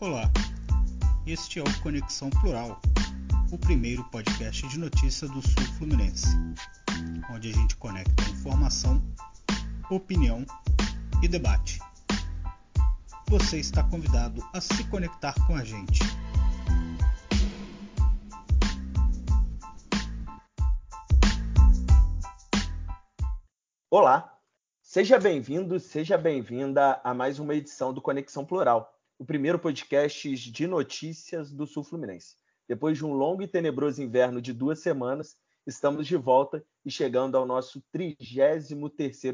[0.00, 0.30] Olá,
[1.26, 2.80] este é o Conexão Plural,
[3.50, 6.28] o primeiro podcast de notícia do Sul Fluminense,
[7.34, 9.02] onde a gente conecta informação,
[9.90, 10.46] opinião
[11.20, 11.80] e debate.
[13.26, 15.98] Você está convidado a se conectar com a gente.
[23.90, 24.32] Olá,
[24.80, 30.66] seja bem-vindo, seja bem-vinda a mais uma edição do Conexão Plural o primeiro podcast de
[30.68, 32.36] notícias do Sul Fluminense.
[32.68, 35.36] Depois de um longo e tenebroso inverno de duas semanas,
[35.66, 38.70] estamos de volta e chegando ao nosso 33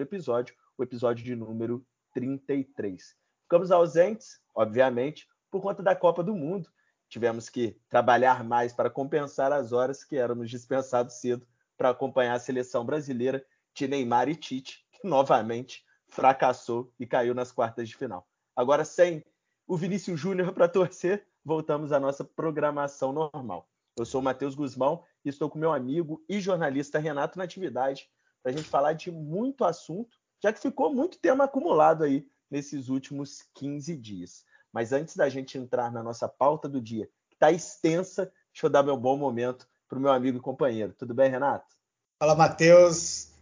[0.00, 3.14] episódio, o episódio de número 33.
[3.42, 6.70] Ficamos ausentes, obviamente, por conta da Copa do Mundo.
[7.06, 11.46] Tivemos que trabalhar mais para compensar as horas que éramos dispensados cedo
[11.76, 17.52] para acompanhar a seleção brasileira de Neymar e Tite, que novamente fracassou e caiu nas
[17.52, 18.26] quartas de final.
[18.56, 19.22] Agora, sem
[19.66, 23.68] o Vinícius Júnior para torcer, voltamos à nossa programação normal.
[23.96, 28.08] Eu sou o Matheus Guzmão e estou com meu amigo e jornalista Renato Natividade
[28.42, 32.88] para a gente falar de muito assunto, já que ficou muito tema acumulado aí nesses
[32.88, 34.44] últimos 15 dias.
[34.72, 38.70] Mas antes da gente entrar na nossa pauta do dia, que está extensa, deixa eu
[38.70, 40.92] dar meu bom momento para o meu amigo e companheiro.
[40.92, 41.74] Tudo bem, Renato?
[42.18, 43.33] Fala, Matheus.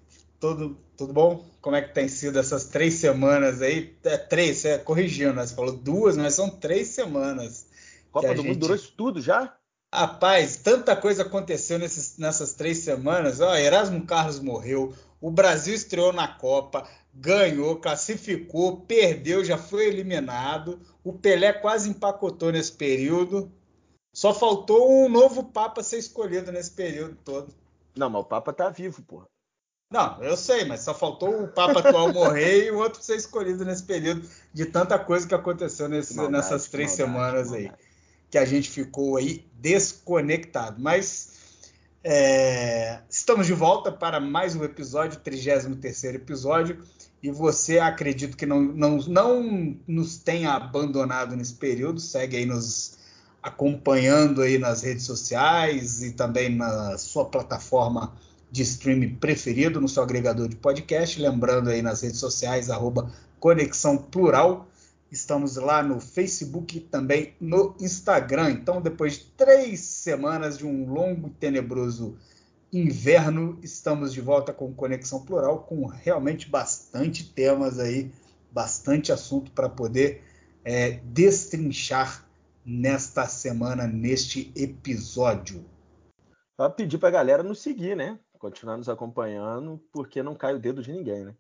[0.43, 1.47] Tudo, tudo bom?
[1.61, 3.97] Como é que tem sido essas três semanas aí?
[4.03, 5.47] É três, você é corrigindo, né?
[5.47, 7.69] Você falou duas, mas são três semanas.
[8.11, 8.49] Copa do gente...
[8.49, 9.57] Mundo durou isso tudo já?
[9.95, 13.41] Rapaz, tanta coisa aconteceu nesses, nessas três semanas.
[13.41, 20.81] Ó, Erasmo Carlos morreu, o Brasil estreou na Copa, ganhou, classificou, perdeu, já foi eliminado.
[21.05, 23.49] O Pelé quase empacotou nesse período.
[24.13, 27.55] Só faltou um novo Papa ser escolhido nesse período todo.
[27.97, 29.31] Não, mas o Papa tá vivo, porra.
[29.93, 33.63] Não, eu sei, mas só faltou o Papa atual morrer e o outro ser escolhido
[33.63, 37.75] nesse período de tanta coisa que aconteceu nesse, maldade, nessas três maldade, semanas maldade.
[37.77, 37.87] aí.
[38.31, 40.81] Que a gente ficou aí desconectado.
[40.81, 41.33] Mas
[42.03, 46.83] é, estamos de volta para mais um episódio, 33 episódio.
[47.23, 52.97] E você, acredito que não, não, não nos tenha abandonado nesse período, segue aí nos
[53.43, 58.15] acompanhando aí nas redes sociais e também na sua plataforma
[58.53, 61.19] de streaming preferido no seu agregador de podcast.
[61.19, 64.69] Lembrando aí nas redes sociais, arroba Conexão Plural.
[65.11, 68.51] Estamos lá no Facebook e também no Instagram.
[68.51, 72.15] Então, depois de três semanas de um longo e tenebroso
[72.71, 78.13] inverno, estamos de volta com Conexão Plural, com realmente bastante temas aí,
[78.51, 80.23] bastante assunto para poder
[80.63, 82.27] é, destrinchar
[82.65, 85.65] nesta semana, neste episódio.
[86.61, 88.19] Só pedir para a galera nos seguir, né?
[88.43, 91.35] Continuar nos acompanhando, porque não cai o dedo de ninguém, né?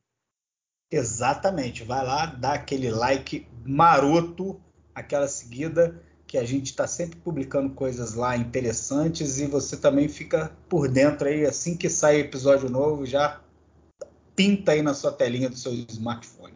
[0.89, 1.83] Exatamente.
[1.83, 4.61] Vai lá, dá aquele like maroto,
[4.95, 10.57] aquela seguida, que a gente está sempre publicando coisas lá interessantes e você também fica
[10.69, 13.41] por dentro aí, assim que sai episódio novo, já
[14.37, 16.55] pinta aí na sua telinha do seu smartphone.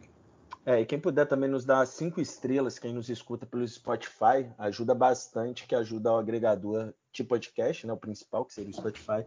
[0.65, 4.95] É, e quem puder também nos dar cinco estrelas, quem nos escuta pelo Spotify, ajuda
[4.95, 9.25] bastante, que ajuda o agregador de podcast, né, o principal, que seria o Spotify,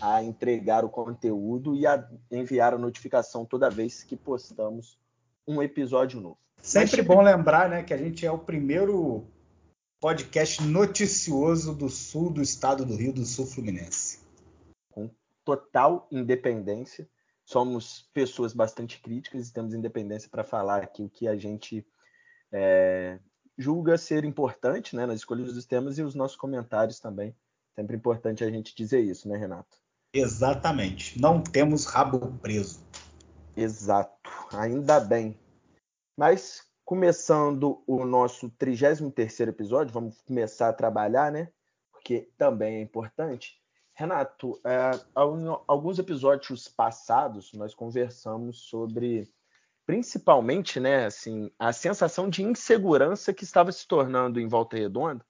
[0.00, 4.98] a entregar o conteúdo e a enviar a notificação toda vez que postamos
[5.46, 6.38] um episódio novo.
[6.60, 9.26] Sempre Mas, bom lembrar, né, que a gente é o primeiro
[10.00, 14.20] podcast noticioso do sul do estado do Rio do Sul Fluminense.
[14.90, 15.10] Com
[15.44, 17.08] total independência.
[17.44, 21.84] Somos pessoas bastante críticas e temos independência para falar aqui o que a gente
[22.52, 23.18] é,
[23.58, 27.34] julga ser importante né, nas escolhas dos temas e os nossos comentários também.
[27.74, 29.81] Sempre importante a gente dizer isso, né, Renato?
[30.14, 31.18] Exatamente.
[31.18, 32.86] Não temos rabo preso.
[33.56, 34.30] Exato.
[34.52, 35.38] Ainda bem.
[36.16, 41.50] Mas começando o nosso 33 episódio, vamos começar a trabalhar, né?
[41.90, 43.58] Porque também é importante.
[43.94, 49.32] Renato, é, alguns episódios passados nós conversamos sobre
[49.86, 55.24] principalmente, né, assim, a sensação de insegurança que estava se tornando em Volta Redonda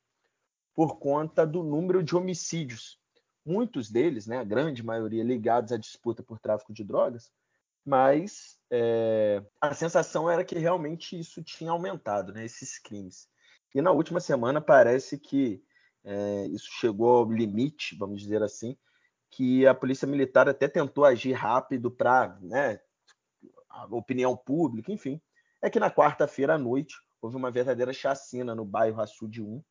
[0.74, 3.01] por conta do número de homicídios
[3.44, 7.32] muitos deles, né, a grande maioria, ligados à disputa por tráfico de drogas,
[7.84, 13.28] mas é, a sensação era que realmente isso tinha aumentado, né, esses crimes.
[13.74, 15.62] E na última semana parece que
[16.04, 18.76] é, isso chegou ao limite, vamos dizer assim,
[19.30, 22.80] que a polícia militar até tentou agir rápido para, né,
[23.68, 25.20] a opinião pública, enfim.
[25.60, 29.62] É que na quarta-feira à noite houve uma verdadeira chacina no bairro Açude 1,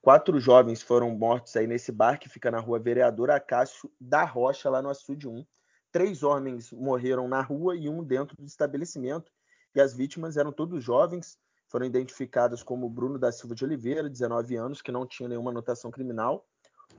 [0.00, 4.70] Quatro jovens foram mortos aí nesse bar que fica na rua Vereador Acácio da Rocha,
[4.70, 5.44] lá no Açude 1.
[5.90, 9.32] Três homens morreram na rua e um dentro do estabelecimento.
[9.74, 11.36] E as vítimas eram todos jovens,
[11.68, 15.90] foram identificados como Bruno da Silva de Oliveira, 19 anos, que não tinha nenhuma anotação
[15.90, 16.46] criminal,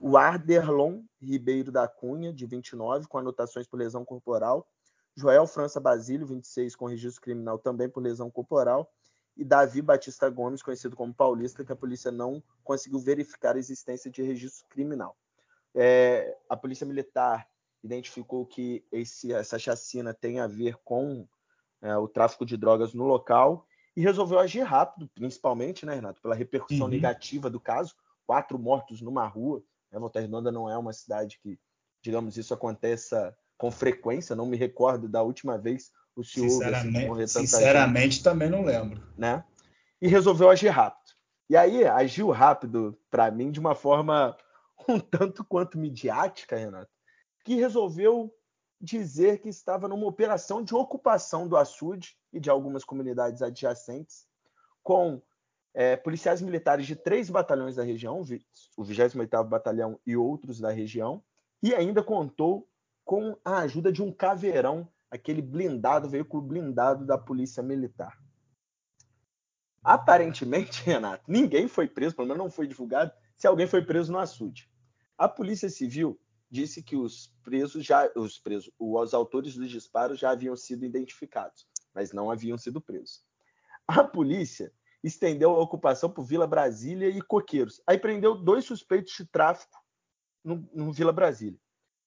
[0.02, 4.68] o Arderlon Ribeiro da Cunha, de 29, com anotações por lesão corporal,
[5.16, 8.90] Joel França Basílio, 26, com registro criminal também por lesão corporal,
[9.40, 14.12] e Davi Batista Gomes, conhecido como Paulista, que a polícia não conseguiu verificar a existência
[14.12, 15.16] de registro criminal.
[15.74, 17.48] É, a Polícia Militar
[17.82, 21.26] identificou que esse, essa chacina tem a ver com
[21.82, 23.66] é, o tráfico de drogas no local
[23.96, 26.92] e resolveu agir rápido, principalmente, né, Renato, pela repercussão uhum.
[26.92, 27.96] negativa do caso.
[28.28, 29.64] Quatro mortos numa rua.
[29.90, 29.98] Né?
[29.98, 31.58] Volta Redonda não é uma cidade que,
[32.02, 34.36] digamos, isso aconteça com frequência.
[34.36, 39.02] Não me recordo da última vez o senhor sinceramente, Sinceramente, gente, também não lembro.
[39.18, 39.44] Né?
[40.02, 41.14] E resolveu agir rápido.
[41.50, 44.38] E aí, agiu rápido, para mim, de uma forma
[44.88, 46.92] um tanto quanto midiática, Renato,
[47.44, 48.34] que resolveu
[48.80, 54.26] dizer que estava numa operação de ocupação do açude e de algumas comunidades adjacentes,
[54.82, 55.22] com
[55.74, 58.22] é, policiais militares de três batalhões da região,
[58.78, 61.22] o 28º Batalhão e outros da região,
[61.62, 62.68] e ainda contou
[63.04, 68.18] com a ajuda de um caveirão, aquele blindado, veículo blindado da Polícia Militar.
[69.84, 74.20] Aparentemente, Renato, ninguém foi preso, pelo menos não foi divulgado, se alguém foi preso no
[74.20, 74.70] açude.
[75.18, 76.20] A Polícia Civil
[76.50, 81.68] disse que os presos já, os presos, os autores dos disparos já haviam sido identificados,
[81.94, 83.24] mas não haviam sido presos.
[83.88, 84.72] A polícia
[85.04, 87.82] estendeu a ocupação por Vila Brasília e Coqueiros.
[87.88, 89.78] Aí prendeu dois suspeitos de tráfico
[90.44, 91.60] no, no Vila Brasília.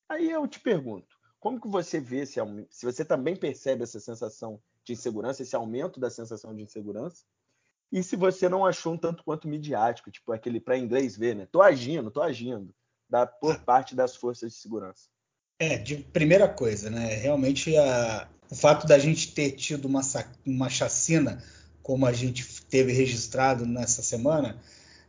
[0.09, 2.39] Aí eu te pergunto, como que você vê se,
[2.71, 7.25] se você também percebe essa sensação de insegurança, esse aumento da sensação de insegurança?
[7.91, 11.49] E se você não achou um tanto quanto midiático, tipo aquele para inglês ver, né?
[11.50, 12.73] Tô agindo, tô agindo
[13.11, 15.09] da, por parte das forças de segurança?
[15.59, 17.17] É, de primeira coisa, né?
[17.17, 20.03] Realmente a, o fato da gente ter tido uma,
[20.47, 21.43] uma chacina
[21.83, 24.62] como a gente teve registrado nessa semana,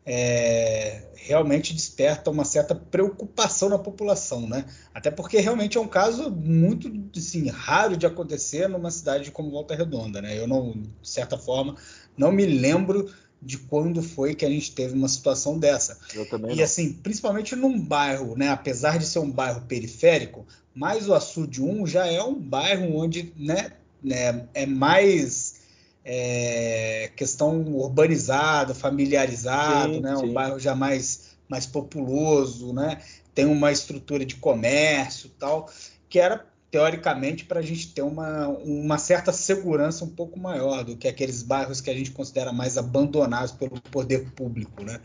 [0.05, 4.65] é, realmente desperta uma certa preocupação na população, né?
[4.93, 9.75] Até porque realmente é um caso muito assim, raro de acontecer numa cidade como Volta
[9.75, 10.37] Redonda, né?
[10.37, 11.75] Eu não, de certa forma,
[12.17, 13.09] não me lembro
[13.41, 15.97] de quando foi que a gente teve uma situação dessa.
[16.13, 16.63] Eu também e não.
[16.63, 21.85] assim, principalmente num bairro, né, apesar de ser um bairro periférico, mas o Açude 1
[21.87, 25.52] já é um bairro onde, né, né é mais
[26.05, 30.25] é, questão urbanizado, familiarizado, sim, né, sim.
[30.25, 32.99] um bairro já mais mais populoso, né,
[33.35, 35.69] tem uma estrutura de comércio, tal,
[36.09, 40.97] que era teoricamente, para a gente ter uma, uma certa segurança um pouco maior do
[40.97, 44.99] que aqueles bairros que a gente considera mais abandonados pelo poder público, né?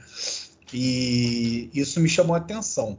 [0.72, 2.96] E isso me chamou a atenção.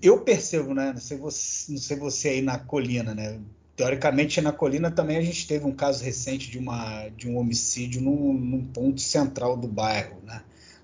[0.00, 0.92] Eu percebo, né?
[0.92, 3.40] Não sei você, não sei você aí na colina, né?
[3.80, 8.02] Teoricamente, na colina também a gente teve um caso recente de, uma, de um homicídio
[8.02, 10.42] num, num ponto central do bairro, né?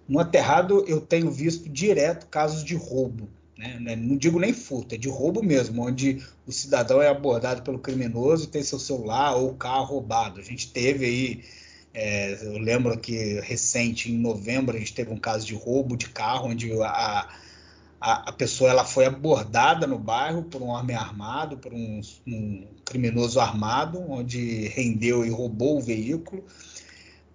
[0.09, 3.79] No aterrado, eu tenho visto direto casos de roubo né?
[3.87, 7.79] É, não digo nem furto, é de roubo mesmo, onde o cidadão é abordado pelo
[7.79, 10.41] criminoso e tem seu celular ou carro roubado.
[10.41, 11.45] A gente teve aí,
[11.95, 16.09] é, eu lembro que recente, em novembro, a gente teve um caso de roubo de
[16.09, 17.29] carro, onde a,
[18.01, 22.67] a, a pessoa ela foi abordada no bairro por um homem armado, por um, um
[22.85, 26.45] criminoso armado, onde rendeu e roubou o veículo.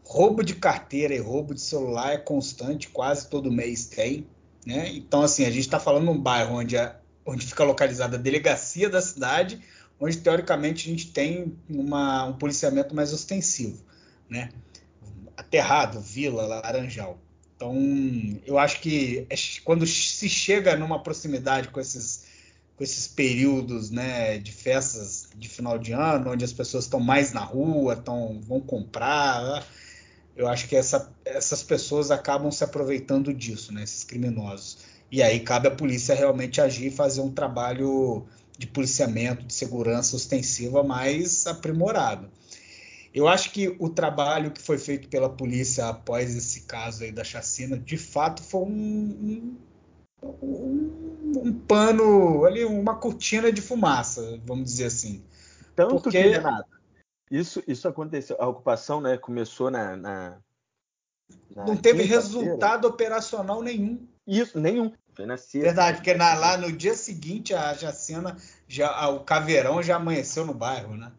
[0.03, 4.27] Roubo de carteira e roubo de celular é constante, quase todo mês tem.
[4.65, 4.91] Né?
[4.93, 8.89] Então, assim, a gente está falando num bairro onde, a, onde fica localizada a delegacia
[8.89, 9.61] da cidade,
[9.99, 13.83] onde teoricamente a gente tem uma, um policiamento mais ostensivo,
[14.29, 14.49] né?
[15.37, 17.19] Aterrado, Vila, Laranjal.
[17.61, 22.23] Então, eu acho que é quando se chega numa proximidade com esses,
[22.75, 27.33] com esses períodos né, de festas de final de ano, onde as pessoas estão mais
[27.33, 29.63] na rua, tão, vão comprar, né?
[30.35, 34.79] eu acho que essa, essas pessoas acabam se aproveitando disso, né, esses criminosos.
[35.11, 38.25] E aí cabe à polícia realmente agir e fazer um trabalho
[38.57, 42.27] de policiamento, de segurança ostensiva mais aprimorado.
[43.13, 47.23] Eu acho que o trabalho que foi feito pela polícia após esse caso aí da
[47.23, 49.57] chacina, de fato, foi um,
[50.21, 55.23] um, um, um pano ali, uma cortina de fumaça, vamos dizer assim.
[55.75, 56.21] Tanto Porque...
[56.21, 56.69] que, Renato,
[57.31, 58.35] isso, isso aconteceu.
[58.39, 59.95] A ocupação né, começou na.
[59.95, 60.37] na,
[61.55, 64.05] na não teve resultado operacional nenhum.
[64.27, 64.91] Isso, nenhum.
[65.13, 65.59] Foi na sexta.
[65.59, 68.37] Verdade, porque na, lá no dia seguinte a Jacena,
[68.67, 71.11] já, o caveirão já amanheceu no bairro, né?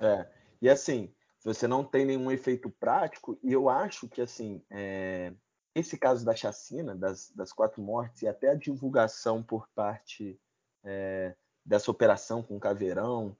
[0.00, 0.26] É.
[0.62, 1.10] E assim,
[1.44, 5.32] você não tem nenhum efeito prático, e eu acho que assim, é,
[5.74, 10.38] esse caso da chacina, das, das quatro mortes, e até a divulgação por parte
[10.84, 13.36] é, dessa operação com o caveirão,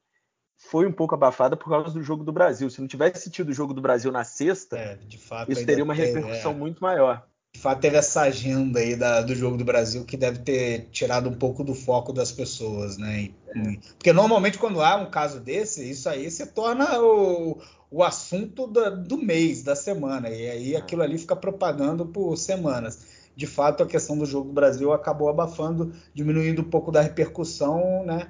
[0.56, 2.68] foi um pouco abafada por causa do jogo do Brasil.
[2.68, 5.94] Se não tivesse tido o jogo do Brasil na sexta, é, fato, isso teria uma
[5.94, 6.54] repercussão é.
[6.54, 7.26] muito maior.
[7.52, 11.28] De fato, teve essa agenda aí da, do jogo do Brasil que deve ter tirado
[11.28, 13.30] um pouco do foco das pessoas, né?
[13.54, 13.76] É.
[13.98, 18.96] Porque normalmente quando há um caso desse, isso aí se torna o, o assunto do,
[18.96, 20.78] do mês, da semana, e aí é.
[20.78, 23.20] aquilo ali fica propagando por semanas.
[23.36, 28.04] De fato, a questão do jogo do Brasil acabou abafando, diminuindo um pouco da repercussão,
[28.04, 28.28] né?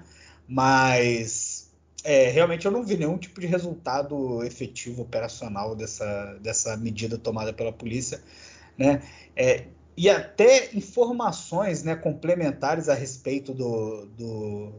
[0.49, 1.71] Mas
[2.03, 7.53] é, realmente eu não vi nenhum tipo de resultado efetivo operacional dessa, dessa medida tomada
[7.53, 8.23] pela polícia,
[8.81, 9.03] né?
[9.37, 14.73] É, e até informações né, complementares a respeito do, do,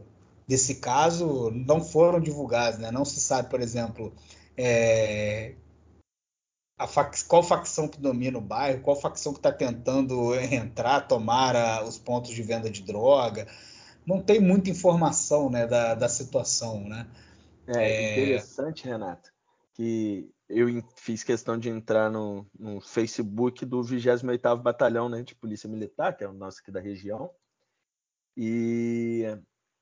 [0.48, 2.90] desse caso não foram divulgadas, né?
[2.90, 4.12] Não se sabe, por exemplo,
[4.56, 5.54] é,
[6.88, 11.84] fac, qual facção que domina o bairro, qual facção que está tentando entrar, tomar a,
[11.84, 13.46] os pontos de venda de droga
[14.04, 16.82] não tem muita informação né, da, da situação.
[16.82, 17.06] Né?
[17.68, 19.30] É, é interessante, Renato,
[19.74, 25.68] que eu fiz questão de entrar no, no Facebook do 28º Batalhão né, de Polícia
[25.68, 27.30] Militar, que é o nosso aqui da região,
[28.36, 29.24] e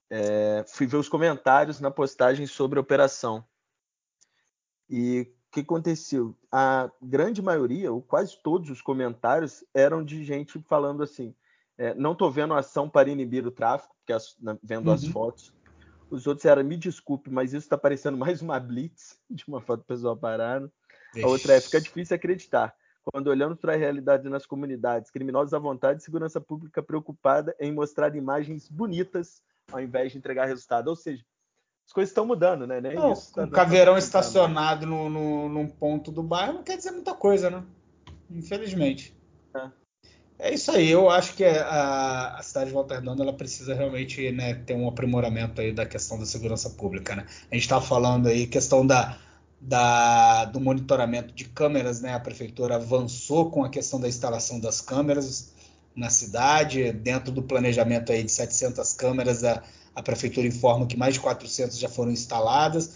[0.09, 3.45] é, fui ver os comentários na postagem sobre a operação.
[4.89, 6.37] E o que aconteceu?
[6.51, 11.35] A grande maioria, ou quase todos os comentários, eram de gente falando assim:
[11.77, 14.95] é, não estou vendo ação para inibir o tráfico, porque as, na, vendo uhum.
[14.95, 15.53] as fotos.
[16.11, 19.85] Os outros eram, me desculpe, mas isso está parecendo mais uma blitz de uma foto
[19.85, 20.71] pessoal parada.
[21.23, 22.75] A outra é, fica difícil acreditar.
[23.03, 28.15] Quando olhamos para a realidade nas comunidades, criminosos à vontade, segurança pública preocupada em mostrar
[28.15, 30.89] imagens bonitas ao invés de entregar resultado.
[30.89, 31.25] Ou seja,
[31.87, 32.81] as coisas estão mudando, né?
[32.81, 36.77] Nem não, isso, tá um caveirão estacionado no, no, num ponto do bairro não quer
[36.77, 37.65] dizer muita coisa, né?
[38.31, 39.17] Infelizmente.
[39.55, 39.71] É.
[40.43, 44.33] É isso aí, eu acho que a, a cidade de Volta Redonda ela precisa realmente
[44.33, 47.15] né, ter um aprimoramento aí da questão da segurança pública.
[47.15, 47.27] Né?
[47.51, 49.19] A gente estava falando aí questão da,
[49.61, 52.15] da, do monitoramento de câmeras, né?
[52.15, 55.53] a prefeitura avançou com a questão da instalação das câmeras
[55.95, 59.63] na cidade, dentro do planejamento aí de 700 câmeras, a,
[59.95, 62.95] a prefeitura informa que mais de 400 já foram instaladas,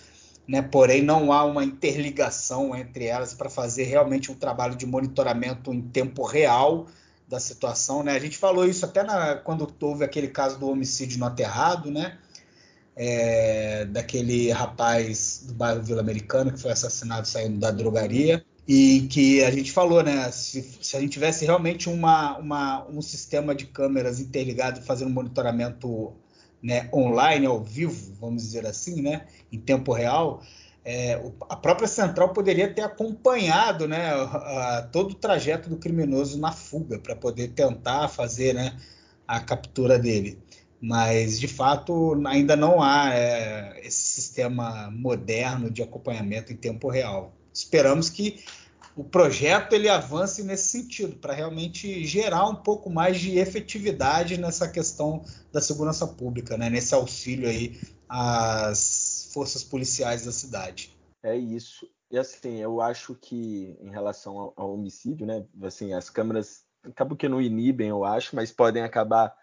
[0.48, 0.62] né?
[0.62, 5.82] porém não há uma interligação entre elas para fazer realmente um trabalho de monitoramento em
[5.82, 6.86] tempo real,
[7.28, 8.12] da situação, né?
[8.12, 12.18] A gente falou isso até na, quando houve aquele caso do homicídio no aterrado, né?
[12.96, 19.42] É, daquele rapaz do bairro Vila Americana que foi assassinado saindo da drogaria e que
[19.42, 20.30] a gente falou, né?
[20.30, 26.12] Se, se a gente tivesse realmente uma, uma, um sistema de câmeras interligado fazendo monitoramento
[26.62, 29.26] né, online, ao vivo, vamos dizer assim, né?
[29.52, 30.42] Em tempo real,
[30.84, 36.38] é, a própria central poderia ter acompanhado né, a, a, todo o trajeto do criminoso
[36.38, 38.76] na fuga para poder tentar fazer né,
[39.26, 40.38] a captura dele.
[40.80, 47.32] Mas, de fato, ainda não há é, esse sistema moderno de acompanhamento em tempo real.
[47.54, 48.44] Esperamos que
[48.94, 54.68] o projeto ele avance nesse sentido, para realmente gerar um pouco mais de efetividade nessa
[54.68, 59.03] questão da segurança pública, né, nesse auxílio aí às
[59.34, 60.96] forças policiais da cidade.
[61.22, 61.86] É isso.
[62.10, 67.16] E assim, eu acho que em relação ao, ao homicídio, né, assim, as câmeras acabam
[67.16, 69.34] que não inibem, eu acho, mas podem acabar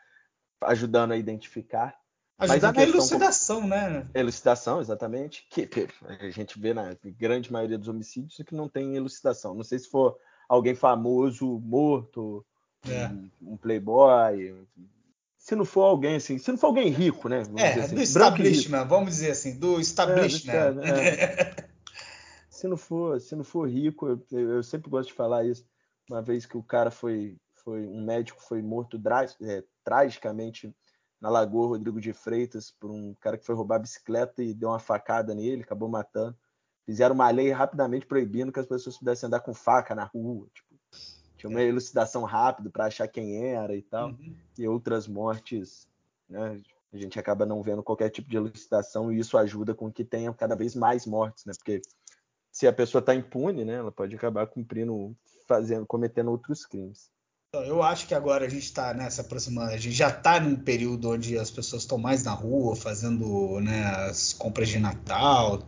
[0.63, 1.99] ajudando a identificar.
[2.37, 4.07] Ajudar na elucidação, né?
[4.15, 5.45] Elucidação, exatamente.
[5.51, 9.53] Que, que, a gente vê na grande maioria dos homicídios que não tem elucidação.
[9.53, 10.17] Não sei se for
[10.49, 12.43] alguém famoso morto,
[12.87, 13.07] é.
[13.07, 14.65] um, um, playboy,
[15.41, 17.41] se não for alguém assim, se não for alguém rico, né?
[17.57, 20.53] é, assim, do establishment, vamos dizer assim, do establishment.
[20.83, 21.55] É, é.
[22.47, 25.65] se não for, se não for rico, eu, eu, sempre gosto de falar isso.
[26.07, 29.01] Uma vez que o cara foi, foi um médico foi morto
[29.41, 30.71] é, tragicamente
[31.19, 34.69] na Lagoa Rodrigo de Freitas por um cara que foi roubar a bicicleta e deu
[34.69, 36.37] uma facada nele, acabou matando.
[36.85, 40.70] Fizeram uma lei rapidamente proibindo que as pessoas pudessem andar com faca na rua, tipo,
[41.41, 44.09] tinha uma elucidação rápida para achar quem era e tal.
[44.09, 44.35] Uhum.
[44.57, 45.87] E outras mortes,
[46.29, 46.61] né?
[46.93, 50.31] A gente acaba não vendo qualquer tipo de elucidação e isso ajuda com que tenha
[50.33, 51.53] cada vez mais mortes, né?
[51.57, 51.81] Porque
[52.51, 53.75] se a pessoa está impune, né?
[53.75, 55.15] Ela pode acabar cumprindo,
[55.47, 57.09] fazendo, cometendo outros crimes.
[57.49, 60.39] Então, eu acho que agora a gente está né, se aproximando, a gente já está
[60.39, 65.61] num período onde as pessoas estão mais na rua, fazendo né, as compras de Natal,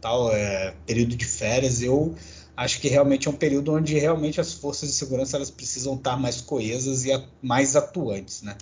[0.00, 1.82] tal, é, período de férias.
[1.82, 2.14] Eu
[2.58, 6.16] acho que realmente é um período onde realmente as forças de segurança elas precisam estar
[6.16, 7.10] mais coesas e
[7.40, 8.58] mais atuantes, né?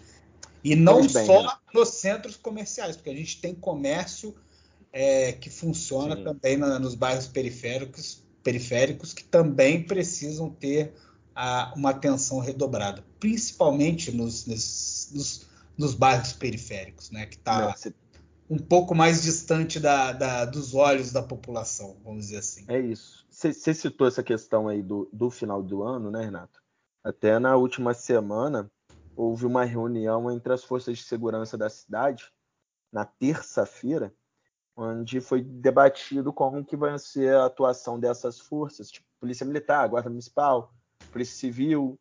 [0.62, 1.52] E não bem, só né?
[1.72, 4.34] nos centros comerciais, porque a gente tem comércio
[4.92, 6.24] é, que funciona Sim.
[6.24, 10.92] também na, nos bairros periféricos, periféricos que também precisam ter
[11.34, 15.46] a, uma atenção redobrada, principalmente nos, nos, nos,
[15.78, 17.24] nos bairros periféricos, né?
[17.24, 17.74] Que tá,
[18.50, 22.64] um pouco mais distante da, da, dos olhos da população, vamos dizer assim.
[22.68, 23.25] É isso.
[23.36, 26.58] Você citou essa questão aí do, do final do ano, né, Renato?
[27.04, 28.72] Até na última semana
[29.14, 32.32] houve uma reunião entre as forças de segurança da cidade,
[32.90, 34.10] na terça-feira,
[34.74, 40.08] onde foi debatido como que vai ser a atuação dessas forças, tipo Polícia Militar, Guarda
[40.08, 40.72] Municipal,
[41.12, 42.00] Polícia Civil,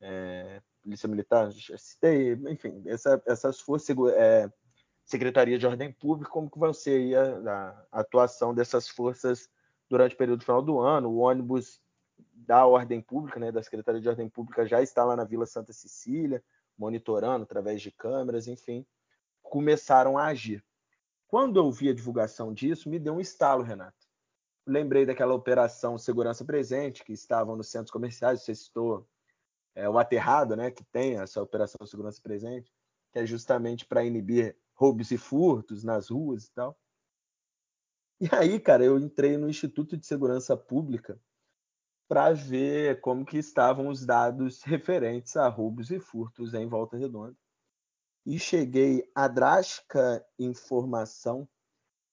[0.00, 1.76] é, Polícia Militar, já
[2.50, 4.50] enfim, essa, essas forças, é,
[5.04, 9.46] Secretaria de Ordem Pública, como que vai ser a, a, atuação dessas forças
[9.90, 11.80] durante o período final do ano, o ônibus
[12.32, 15.72] da Ordem Pública, né, da Secretaria de Ordem Pública já está lá na Vila Santa
[15.72, 16.42] Cecília,
[16.78, 18.86] monitorando através de câmeras, enfim,
[19.42, 20.64] começaram a agir.
[21.26, 24.08] Quando eu vi a divulgação disso, me deu um estalo, Renato.
[24.64, 29.06] Lembrei daquela operação Segurança Presente, que estavam nos centros comerciais, você citou
[29.74, 32.72] é, o Aterrado, né, que tem essa operação Segurança Presente,
[33.12, 36.78] que é justamente para inibir roubos e furtos nas ruas e tal.
[38.20, 41.18] E aí, cara, eu entrei no Instituto de Segurança Pública
[42.06, 47.34] para ver como que estavam os dados referentes a roubos e furtos em Volta Redonda
[48.26, 51.48] e cheguei à drástica informação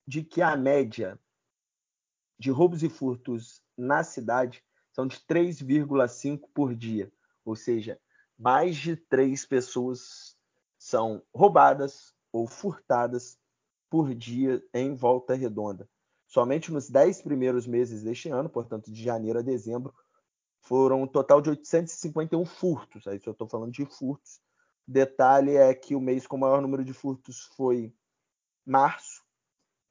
[0.08, 1.20] de que a média
[2.40, 7.12] de roubos e furtos na cidade são de 3,5 por dia,
[7.44, 8.00] ou seja,
[8.40, 10.38] mais de três pessoas
[10.78, 13.38] são roubadas ou furtadas
[13.90, 15.90] por dia em Volta Redonda.
[16.28, 19.94] Somente nos 10 primeiros meses deste ano, portanto, de janeiro a dezembro,
[20.60, 23.08] foram um total de 851 furtos.
[23.08, 24.40] Aí eu estou falando de furtos
[24.88, 27.94] Detalhe é que o mês com o maior número de furtos foi
[28.66, 29.22] março,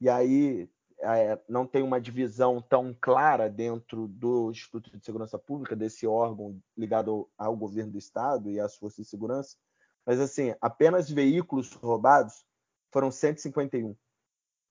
[0.01, 0.67] e aí
[0.99, 6.59] é, não tem uma divisão tão clara dentro do Instituto de Segurança Pública, desse órgão
[6.75, 9.55] ligado ao, ao governo do Estado e às forças de segurança,
[10.03, 12.43] mas assim, apenas veículos roubados
[12.91, 13.95] foram 151.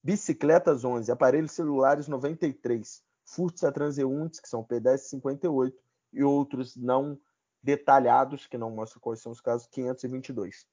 [0.07, 5.77] Bicicletas 11, aparelhos celulares 93, furtos a transeuntes, que são pedestres 58,
[6.13, 7.19] e outros não
[7.61, 10.65] detalhados, que não mostram quais são os casos, 522.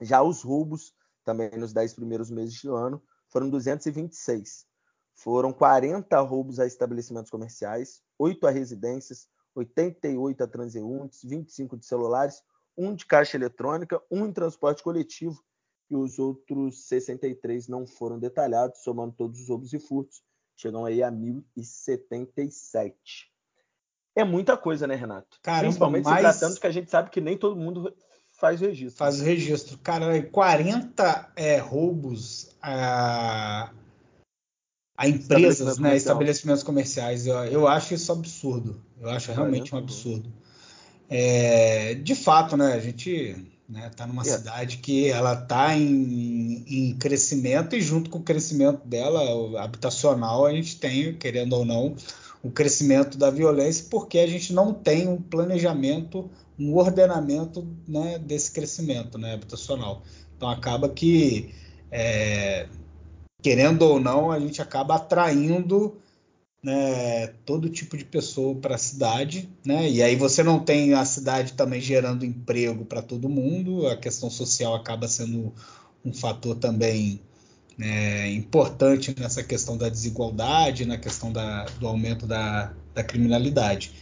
[0.00, 0.94] Já os roubos,
[1.26, 4.66] também nos 10 primeiros meses do ano, foram 226.
[5.12, 12.42] Foram 40 roubos a estabelecimentos comerciais, 8 a residências, 88 a transeuntes, 25 de celulares,
[12.78, 15.38] um de caixa eletrônica, um em transporte coletivo
[15.90, 20.22] e os outros 63 não foram detalhados, somando todos os roubos e furtos,
[20.56, 23.32] chegam aí a 1077.
[24.14, 25.38] É muita coisa, né, Renato?
[25.42, 26.34] Caramba, Principalmente mas...
[26.34, 27.94] se tratando que a gente sabe que nem todo mundo
[28.38, 28.98] faz registro.
[28.98, 29.78] Faz o registro.
[29.78, 33.70] Cara, 40 é, roubos a,
[34.96, 37.26] a empresas, né, estabelecimentos comerciais.
[37.26, 38.82] Eu, eu, acho isso absurdo.
[39.00, 40.32] Eu acho realmente um absurdo.
[41.08, 44.24] É, de fato, né, a gente né, tá numa é.
[44.24, 50.52] cidade que ela está em, em, crescimento e junto com o crescimento dela, habitacional, a
[50.52, 51.94] gente tem, querendo ou não,
[52.42, 58.52] o crescimento da violência, porque a gente não tem um planejamento, um ordenamento né, desse
[58.52, 60.02] crescimento né, habitacional.
[60.36, 61.54] Então acaba que,
[61.90, 62.68] é,
[63.42, 65.98] querendo ou não, a gente acaba atraindo
[66.62, 69.88] né, todo tipo de pessoa para a cidade, né?
[69.88, 74.28] E aí você não tem a cidade também gerando emprego para todo mundo, a questão
[74.28, 75.54] social acaba sendo
[76.04, 77.20] um fator também
[77.80, 83.92] é, importante nessa questão da desigualdade, na questão da, do aumento da, da criminalidade.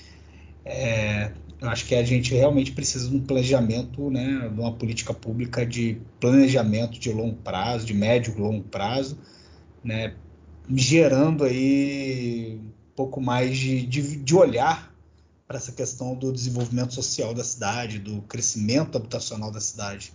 [0.65, 5.13] É, eu acho que a gente realmente precisa de um planejamento, né, de uma política
[5.15, 9.19] pública de planejamento de longo prazo, de médio e longo prazo,
[9.85, 10.15] né,
[10.69, 14.95] gerando aí um pouco mais de, de, de olhar
[15.47, 20.13] para essa questão do desenvolvimento social da cidade, do crescimento habitacional da cidade.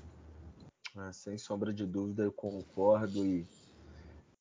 [0.95, 3.45] Ah, sem sombra de dúvida, eu concordo e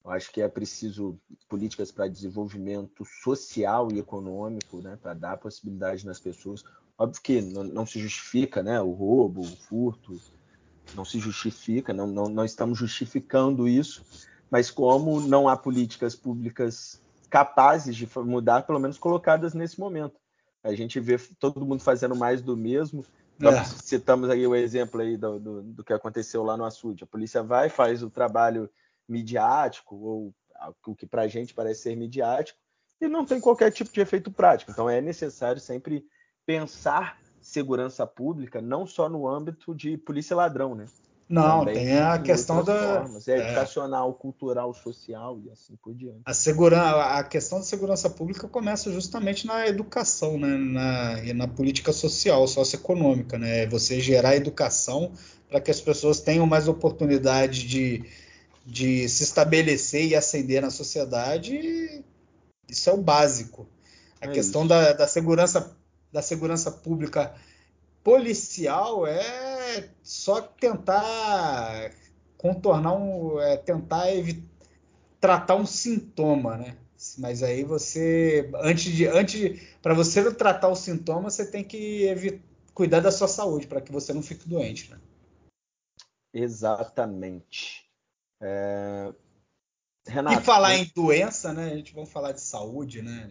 [0.04, 1.18] acho que é preciso
[1.48, 6.64] políticas para desenvolvimento social e econômico, né, para dar possibilidade nas pessoas.
[6.98, 10.20] Óbvio que não, não, se justifica né, o roubo, o furto,
[10.94, 14.02] não se justifica, não, não, não estamos justificando isso,
[14.50, 20.16] mas como não há políticas públicas capazes de mudar, pelo menos colocadas nesse momento.
[20.62, 23.04] A gente vê todo mundo fazendo mais do mesmo,
[23.42, 23.64] é.
[23.64, 27.04] Citamos aí o exemplo aí do, do, do, que aconteceu lá no Açude.
[27.04, 28.68] A polícia vai, faz o trabalho
[29.08, 30.34] midiático, ou
[30.86, 32.58] o que para a gente parece ser midiático,
[33.00, 34.70] e não tem qualquer tipo de efeito prático.
[34.70, 36.04] Então é necessário sempre
[36.44, 40.84] pensar segurança pública não só no âmbito de polícia ladrão, né?
[41.30, 45.94] Não, Também tem a questão da formas, é, é educacional, cultural, social e assim por
[45.94, 46.22] diante.
[46.24, 50.56] A, segurança, a questão de segurança pública começa justamente na educação, né?
[50.56, 53.64] na, e na política social, socioeconômica, né?
[53.68, 55.12] Você gerar educação
[55.48, 58.04] para que as pessoas tenham mais oportunidade de,
[58.66, 62.02] de se estabelecer e ascender na sociedade,
[62.68, 63.68] isso é o básico.
[64.20, 65.76] A é questão da, da, segurança
[66.12, 67.32] da segurança pública
[68.02, 69.49] policial é
[70.02, 71.92] só tentar
[72.36, 74.06] contornar um, é, tentar
[75.20, 76.76] tratar um sintoma, né?
[77.18, 82.40] Mas aí você, antes de, antes para você tratar o sintoma, você tem que evitar,
[82.74, 84.98] cuidar da sua saúde para que você não fique doente, né?
[86.32, 87.86] Exatamente.
[88.40, 89.12] É...
[90.06, 91.72] Renato, e falar em doença, né?
[91.72, 93.30] A gente vai falar de saúde, né?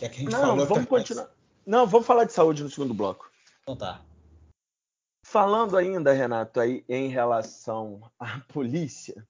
[0.00, 1.30] Já que a gente não, falou vamos continuar.
[1.66, 3.30] Não, vamos falar de saúde no segundo bloco.
[3.62, 4.02] Então tá.
[5.30, 9.28] Falando ainda, Renato, aí em relação à polícia,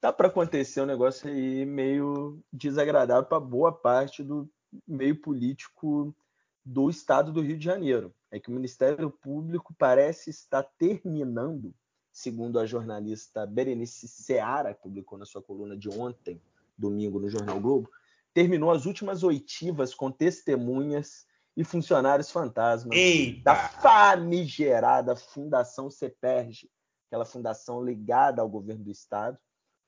[0.00, 4.48] tá para acontecer um negócio aí meio desagradável para boa parte do
[4.88, 6.16] meio político
[6.64, 8.14] do estado do Rio de Janeiro.
[8.30, 11.74] É que o Ministério Público parece estar terminando
[12.10, 16.40] segundo a jornalista Berenice Seara, que publicou na sua coluna de ontem,
[16.74, 17.90] domingo, no Jornal Globo,
[18.32, 21.26] terminou as últimas oitivas com testemunhas
[21.56, 23.42] e funcionários fantasmas Eita.
[23.42, 26.70] da famigerada Fundação CEPERG,
[27.08, 29.38] aquela fundação ligada ao governo do estado,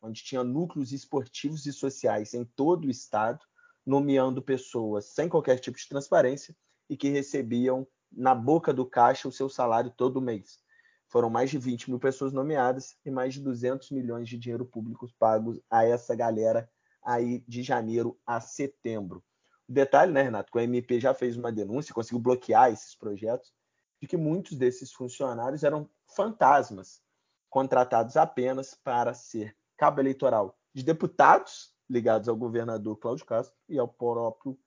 [0.01, 3.45] onde tinha núcleos esportivos e sociais em todo o estado,
[3.85, 6.57] nomeando pessoas sem qualquer tipo de transparência
[6.89, 10.61] e que recebiam na boca do caixa o seu salário todo mês.
[11.09, 15.09] Foram mais de 20 mil pessoas nomeadas e mais de 200 milhões de dinheiro público
[15.19, 16.71] pagos a essa galera
[17.03, 19.23] aí de janeiro a setembro.
[19.69, 23.53] Detalhe, né, Renato, que o MP já fez uma denúncia, conseguiu bloquear esses projetos,
[24.01, 27.03] de que muitos desses funcionários eram fantasmas,
[27.51, 33.89] contratados apenas para ser cabo eleitoral de deputados ligados ao governador Cláudio Castro e ao
[33.89, 34.59] próprio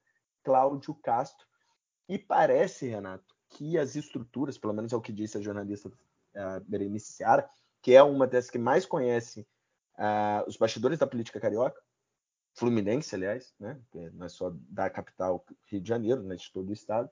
[0.44, 1.46] Cláudio Castro.
[2.10, 5.92] E parece, Renato, que as estruturas, pelo menos é o que disse a jornalista
[6.36, 7.50] a Berenice Seara,
[7.82, 9.48] que é uma das que mais conhece
[9.98, 11.82] uh, os bastidores da política carioca,
[12.54, 13.80] fluminense, aliás, né?
[14.14, 16.36] não é só da capital Rio de Janeiro, né?
[16.36, 17.10] de todo o estado.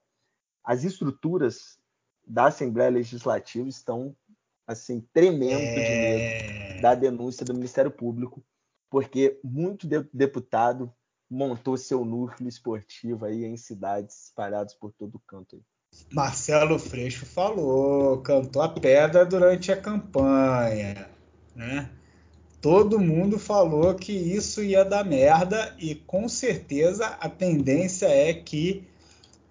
[0.64, 1.80] As estruturas
[2.26, 4.16] da Assembleia Legislativa estão
[4.68, 5.74] assim tremendo é...
[5.74, 8.44] de medo da denúncia do Ministério Público,
[8.90, 10.94] porque muito deputado
[11.30, 15.56] montou seu núcleo esportivo aí em cidades espalhadas por todo o canto.
[15.56, 15.62] Aí.
[16.12, 21.10] Marcelo Freixo falou, cantou a pedra durante a campanha,
[21.56, 21.90] né?
[22.62, 28.86] Todo mundo falou que isso ia dar merda e com certeza a tendência é que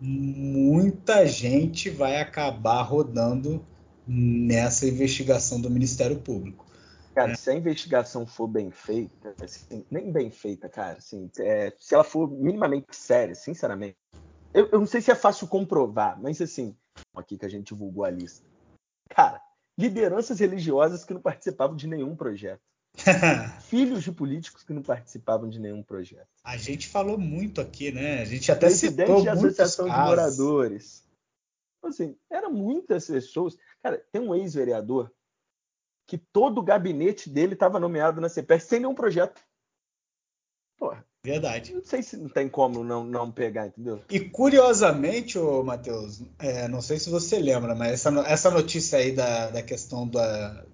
[0.00, 3.64] muita gente vai acabar rodando
[4.06, 6.66] nessa investigação do Ministério Público.
[7.14, 11.94] Cara, se a investigação for bem feita, assim, nem bem feita, cara, assim, é, se
[11.94, 13.96] ela for minimamente séria, sinceramente,
[14.54, 16.76] eu, eu, não sei se é fácil comprovar, mas assim,
[17.16, 18.46] aqui que a gente divulgou a lista.
[19.08, 19.42] Cara,
[19.76, 22.67] lideranças religiosas que não participavam de nenhum projeto.
[23.68, 26.28] Filhos de políticos que não participavam de nenhum projeto.
[26.42, 28.22] A gente falou muito aqui, né?
[28.22, 30.02] A gente até Presidente citou de associação casos.
[30.02, 31.08] de moradores.
[31.82, 33.56] Assim, eram muitas pessoas.
[33.82, 35.10] Cara, tem um ex-vereador
[36.06, 39.40] que todo o gabinete dele estava nomeado na CPR sem nenhum projeto.
[40.76, 41.74] Porra, Verdade.
[41.74, 44.00] Não sei se não tem como não, não pegar, entendeu?
[44.08, 49.12] E curiosamente, ô Matheus, é, não sei se você lembra, mas essa, essa notícia aí
[49.12, 50.64] da, da questão da,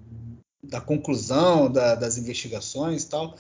[0.68, 3.37] da conclusão da, das investigações e tal,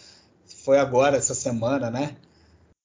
[0.64, 2.16] foi agora, essa semana, né?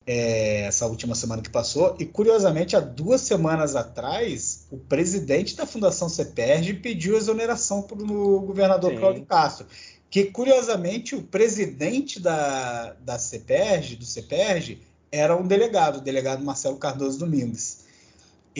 [0.05, 1.95] É, essa última semana que passou.
[1.99, 8.39] E curiosamente, há duas semanas atrás, o presidente da Fundação CEPERG pediu exoneração para o
[8.41, 8.97] governador Sim.
[8.97, 9.67] Cláudio Castro
[10.09, 16.77] que curiosamente o presidente da, da CEPERG, do CEPERG, era um delegado, o delegado Marcelo
[16.77, 17.78] Cardoso Domingues.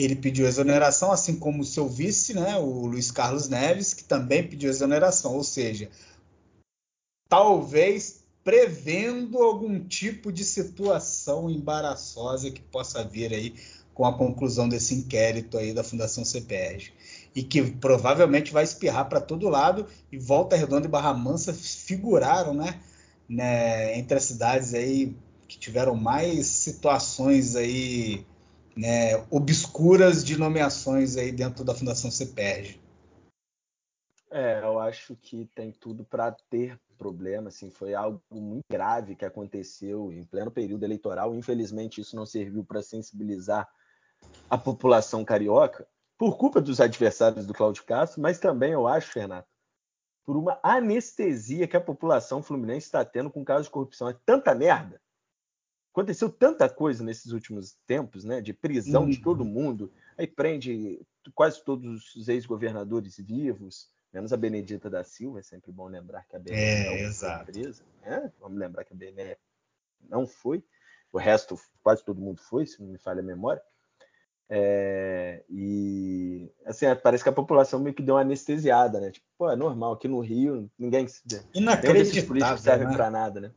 [0.02, 4.46] Ele pediu exoneração, assim como o seu vice, né, o Luiz Carlos Neves, que também
[4.46, 5.90] pediu exoneração, ou seja,
[7.28, 13.54] talvez prevendo algum tipo de situação embaraçosa que possa vir aí
[13.92, 16.92] com a conclusão desse inquérito aí da Fundação CPERG
[17.34, 22.54] e que provavelmente vai espirrar para todo lado e Volta Redonda e Barra Mansa figuraram,
[22.54, 22.80] né,
[23.28, 25.14] né, entre as cidades aí
[25.46, 28.24] que tiveram mais situações aí,
[28.80, 32.80] né, obscuras de nomeações aí dentro da Fundação CPERG.
[34.30, 39.24] É, eu acho que tem tudo para ter problema, assim, foi algo muito grave que
[39.24, 41.34] aconteceu em pleno período eleitoral.
[41.34, 43.68] Infelizmente, isso não serviu para sensibilizar
[44.48, 49.48] a população carioca, por culpa dos adversários do Cláudio Castro, mas também, eu acho, Renato,
[50.24, 54.08] por uma anestesia que a população fluminense está tendo com casos de corrupção.
[54.08, 55.00] É tanta merda.
[56.00, 58.40] Aconteceu tanta coisa nesses últimos tempos, né?
[58.40, 59.10] De prisão uhum.
[59.10, 59.92] de todo mundo.
[60.16, 61.00] Aí prende
[61.34, 66.34] quase todos os ex-governadores vivos, Menos a Benedita da Silva, é sempre bom lembrar que
[66.34, 67.84] a Benedita é, foi presa.
[68.02, 69.38] É, vamos lembrar que a Benedita
[70.08, 70.64] não foi.
[71.12, 73.62] O resto, quase todo mundo foi, se não me falha a memória.
[74.48, 79.12] É, e assim, é, parece que a população meio que deu uma anestesiada, né?
[79.12, 81.06] Tipo, pô, é normal, aqui no Rio, ninguém
[81.54, 82.26] Inacreditável.
[82.26, 82.94] políticos servem né?
[82.94, 83.52] para nada, né?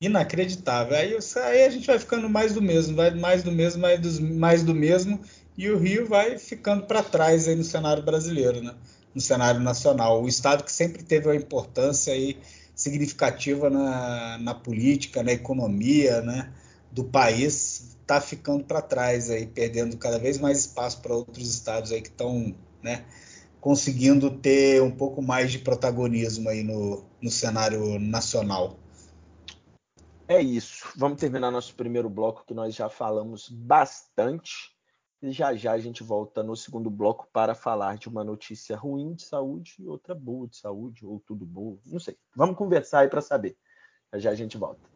[0.00, 0.96] Inacreditável.
[0.96, 4.22] Aí, aí a gente vai ficando mais do mesmo, vai mais do mesmo, mais do,
[4.22, 5.20] mais do mesmo,
[5.56, 8.74] e o Rio vai ficando para trás aí no cenário brasileiro, né?
[9.12, 10.22] No cenário nacional.
[10.22, 12.36] O estado que sempre teve uma importância aí
[12.76, 16.52] significativa na, na política, na economia, né?
[16.92, 21.92] Do país está ficando para trás aí, perdendo cada vez mais espaço para outros estados
[21.92, 23.04] aí que estão, né,
[23.60, 28.78] conseguindo ter um pouco mais de protagonismo aí no, no cenário nacional.
[30.30, 30.92] É isso.
[30.94, 34.76] Vamos terminar nosso primeiro bloco que nós já falamos bastante.
[35.22, 39.14] E já já a gente volta no segundo bloco para falar de uma notícia ruim
[39.14, 42.16] de saúde e outra boa de saúde, ou tudo bom, não sei.
[42.36, 43.56] Vamos conversar aí para saber.
[44.12, 44.86] Já já a gente volta.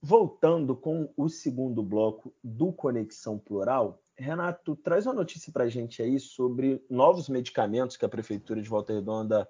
[0.00, 6.02] Voltando com o segundo bloco do Conexão Plural, Renato, traz uma notícia para a gente
[6.02, 9.48] aí sobre novos medicamentos que a Prefeitura de Volta Redonda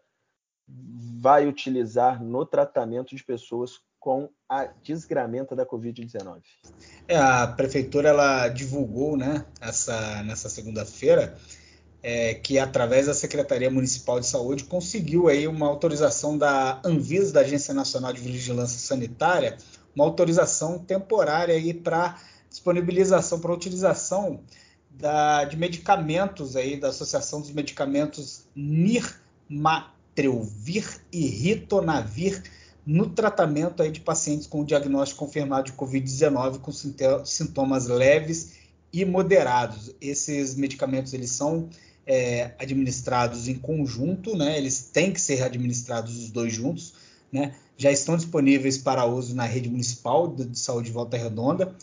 [1.20, 6.40] vai utilizar no tratamento de pessoas com a desgramenta da Covid-19.
[7.09, 11.37] É, a Prefeitura ela divulgou né, essa, nessa segunda-feira
[12.02, 17.40] é, que, através da Secretaria Municipal de Saúde, conseguiu aí uma autorização da Anvisa, da
[17.40, 19.59] Agência Nacional de Vigilância Sanitária,
[19.94, 22.18] uma autorização temporária para
[22.50, 24.40] disponibilização, para utilização
[24.90, 32.42] da, de medicamentos aí da Associação dos Medicamentos Nirmatrelvir e Ritonavir
[32.84, 36.72] no tratamento aí de pacientes com diagnóstico confirmado de Covid-19 com
[37.24, 38.54] sintomas leves
[38.92, 39.94] e moderados.
[40.00, 41.68] Esses medicamentos eles são
[42.04, 44.58] é, administrados em conjunto, né?
[44.58, 46.94] Eles têm que ser administrados os dois juntos,
[47.30, 47.54] né?
[47.80, 51.74] já estão disponíveis para uso na rede municipal de saúde de Volta Redonda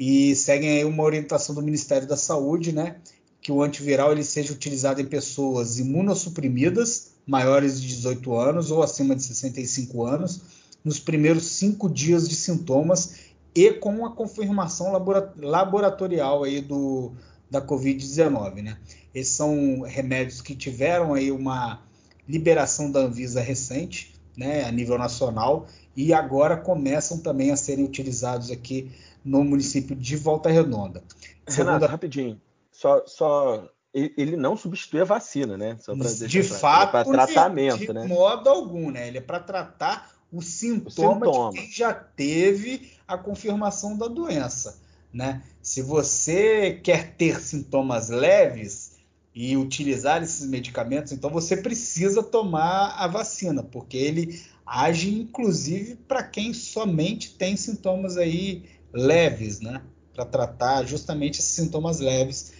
[0.00, 2.96] e seguem aí uma orientação do Ministério da Saúde, né,
[3.42, 9.14] que o antiviral ele seja utilizado em pessoas imunossuprimidas, maiores de 18 anos ou acima
[9.14, 10.40] de 65 anos,
[10.82, 13.16] nos primeiros cinco dias de sintomas
[13.54, 14.90] e com a confirmação
[15.36, 17.12] laboratorial aí do,
[17.50, 18.78] da Covid-19, né?
[19.14, 21.82] Esses são remédios que tiveram aí uma
[22.26, 28.50] liberação da Anvisa recente, né, a nível nacional e agora começam também a serem utilizados
[28.50, 28.90] aqui
[29.24, 31.02] no município de Volta Redonda.
[31.46, 31.72] Segunda...
[31.72, 35.76] Renato, rapidinho, só, só ele não substitui a vacina, né?
[36.26, 38.06] de fato, é para tratamento, de né?
[38.06, 39.08] modo algum, né?
[39.08, 44.06] Ele é para tratar o sintoma, o sintoma, de quem já teve a confirmação da
[44.06, 44.78] doença,
[45.12, 45.42] né?
[45.60, 49.00] Se você quer ter sintomas leves,
[49.34, 56.22] e utilizar esses medicamentos, então você precisa tomar a vacina, porque ele age inclusive para
[56.22, 59.82] quem somente tem sintomas aí leves, né?
[60.12, 62.52] Para tratar justamente esses sintomas leves,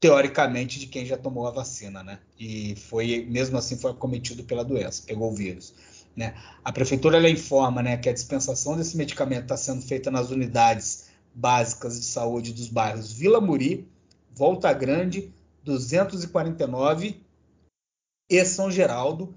[0.00, 2.18] teoricamente, de quem já tomou a vacina, né?
[2.38, 5.74] E foi, mesmo assim, foi acometido pela doença, pegou o vírus.
[6.16, 6.34] Né?
[6.64, 11.08] A prefeitura ela informa né, que a dispensação desse medicamento está sendo feita nas unidades
[11.34, 13.86] básicas de saúde dos bairros Vila Muri,
[14.34, 15.30] Volta Grande,
[15.62, 17.20] 249
[18.30, 19.34] e São Geraldo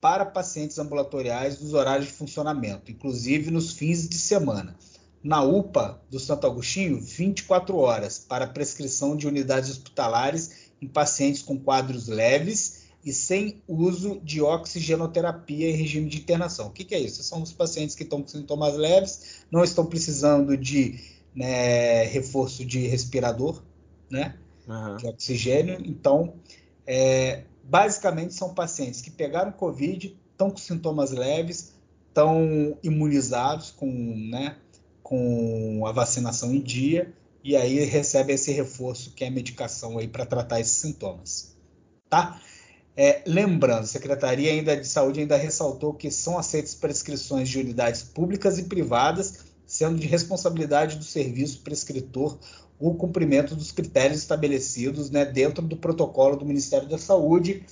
[0.00, 4.76] para pacientes ambulatoriais nos horários de funcionamento, inclusive nos fins de semana.
[5.22, 11.58] Na UPA do Santo Agostinho, 24 horas para prescrição de unidades hospitalares em pacientes com
[11.58, 16.68] quadros leves e sem uso de oxigenoterapia em regime de internação.
[16.68, 17.22] O que, que é isso?
[17.22, 21.00] São os pacientes que estão com sintomas leves, não estão precisando de
[21.34, 23.62] né, reforço de respirador,
[24.10, 24.36] né?
[24.66, 24.96] uhum.
[24.96, 25.78] de oxigênio.
[25.84, 26.34] Então,
[26.86, 31.74] é, basicamente são pacientes que pegaram Covid, estão com sintomas leves,
[32.08, 33.86] estão imunizados com,
[34.30, 34.56] né,
[35.12, 37.12] com a vacinação em dia
[37.44, 41.54] e aí recebem esse reforço que é a medicação aí para tratar esses sintomas,
[42.08, 42.40] tá?
[42.96, 48.02] É, lembrando, a Secretaria ainda de Saúde ainda ressaltou que são aceitas prescrições de unidades
[48.02, 52.38] públicas e privadas, sendo de responsabilidade do serviço prescritor
[52.80, 57.66] o cumprimento dos critérios estabelecidos né, dentro do protocolo do Ministério da Saúde,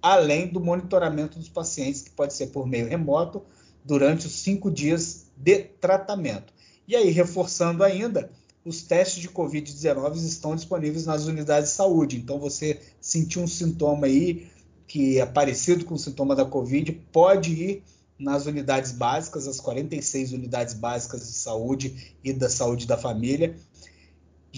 [0.00, 3.42] além do monitoramento dos pacientes, que pode ser por meio remoto,
[3.84, 6.55] durante os cinco dias de tratamento.
[6.86, 8.30] E aí, reforçando ainda,
[8.64, 12.16] os testes de Covid-19 estão disponíveis nas unidades de saúde.
[12.16, 14.48] Então, você sentiu um sintoma aí
[14.86, 17.82] que é parecido com o sintoma da Covid, pode ir
[18.18, 23.56] nas unidades básicas, as 46 unidades básicas de saúde e da saúde da família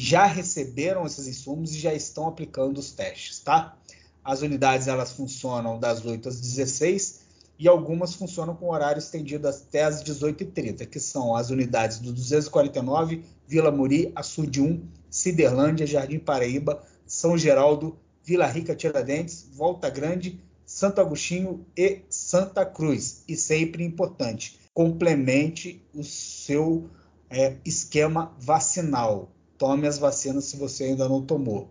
[0.01, 3.77] já receberam esses insumos e já estão aplicando os testes, tá?
[4.23, 7.18] As unidades elas funcionam das 8 às 16
[7.59, 13.25] e algumas funcionam com horário estendido até às 18h30, que são as unidades do 249,
[13.47, 21.01] Vila Muri, Açude 1, Ciderlândia, Jardim Paraíba, São Geraldo, Vila Rica Tiradentes, Volta Grande, Santo
[21.01, 23.25] Agostinho e Santa Cruz.
[23.27, 26.89] E sempre importante, complemente o seu
[27.29, 29.31] é, esquema vacinal.
[29.57, 31.69] Tome as vacinas se você ainda não tomou.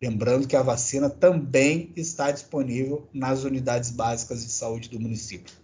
[0.00, 5.54] Lembrando que a vacina também está disponível nas unidades básicas de saúde do município.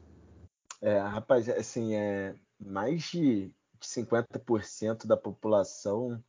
[0.83, 6.23] É, rapaz, assim, é mais de 50% da população,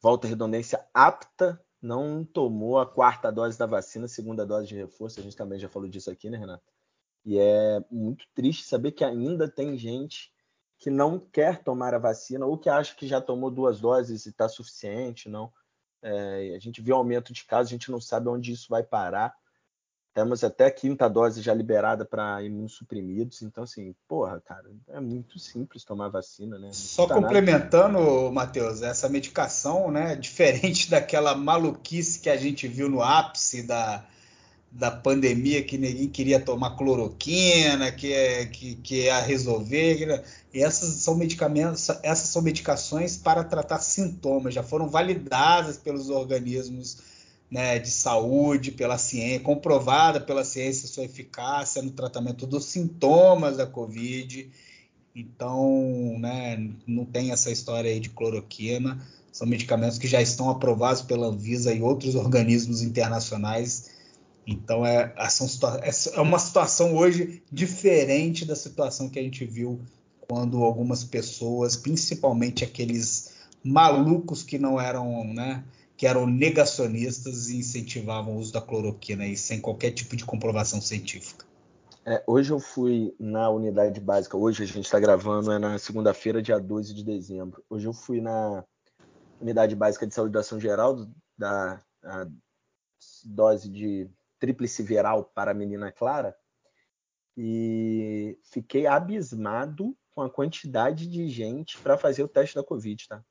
[0.00, 5.20] volta redundância, apta não tomou a quarta dose da vacina, segunda dose de reforço.
[5.20, 6.64] A gente também já falou disso aqui, né, Renato?
[7.26, 10.32] E é muito triste saber que ainda tem gente
[10.78, 14.30] que não quer tomar a vacina ou que acha que já tomou duas doses e
[14.30, 15.52] está suficiente, não.
[16.04, 18.82] É, a gente vê um aumento de casos, a gente não sabe onde isso vai
[18.82, 19.34] parar.
[20.12, 23.42] Temos até a quinta dose já liberada para imunossuprimidos.
[23.42, 26.68] Então, assim, porra, cara, é muito simples tomar vacina, né?
[26.72, 33.66] Só complementando, Matheus, essa medicação, né, diferente daquela maluquice que a gente viu no ápice
[33.66, 34.04] da,
[34.74, 40.24] da pandemia, que ninguém queria tomar cloroquina, que, é, que, que ia resolver.
[40.52, 46.98] E essas são medicamentos, essas são medicações para tratar sintomas, já foram validadas pelos organismos
[47.48, 53.66] né, de saúde, pela ciência, comprovada pela ciência sua eficácia no tratamento dos sintomas da
[53.66, 54.50] Covid.
[55.14, 59.00] Então, né, não tem essa história aí de cloroquina.
[59.30, 63.93] São medicamentos que já estão aprovados pela Anvisa e outros organismos internacionais.
[64.46, 69.80] Então, é, é uma situação hoje diferente da situação que a gente viu
[70.28, 75.64] quando algumas pessoas, principalmente aqueles malucos que não eram, né,
[75.96, 80.80] que eram negacionistas e incentivavam o uso da cloroquina e sem qualquer tipo de comprovação
[80.80, 81.46] científica.
[82.06, 86.42] É, hoje eu fui na unidade básica, hoje a gente está gravando, é na segunda-feira,
[86.42, 87.64] dia 12 de dezembro.
[87.70, 88.62] Hoje eu fui na
[89.40, 90.58] unidade básica de saúde da São
[91.38, 91.80] da
[93.24, 94.08] dose de
[94.44, 96.36] tríplice viral para a menina Clara,
[97.34, 103.24] e fiquei abismado com a quantidade de gente para fazer o teste da Covid, tá?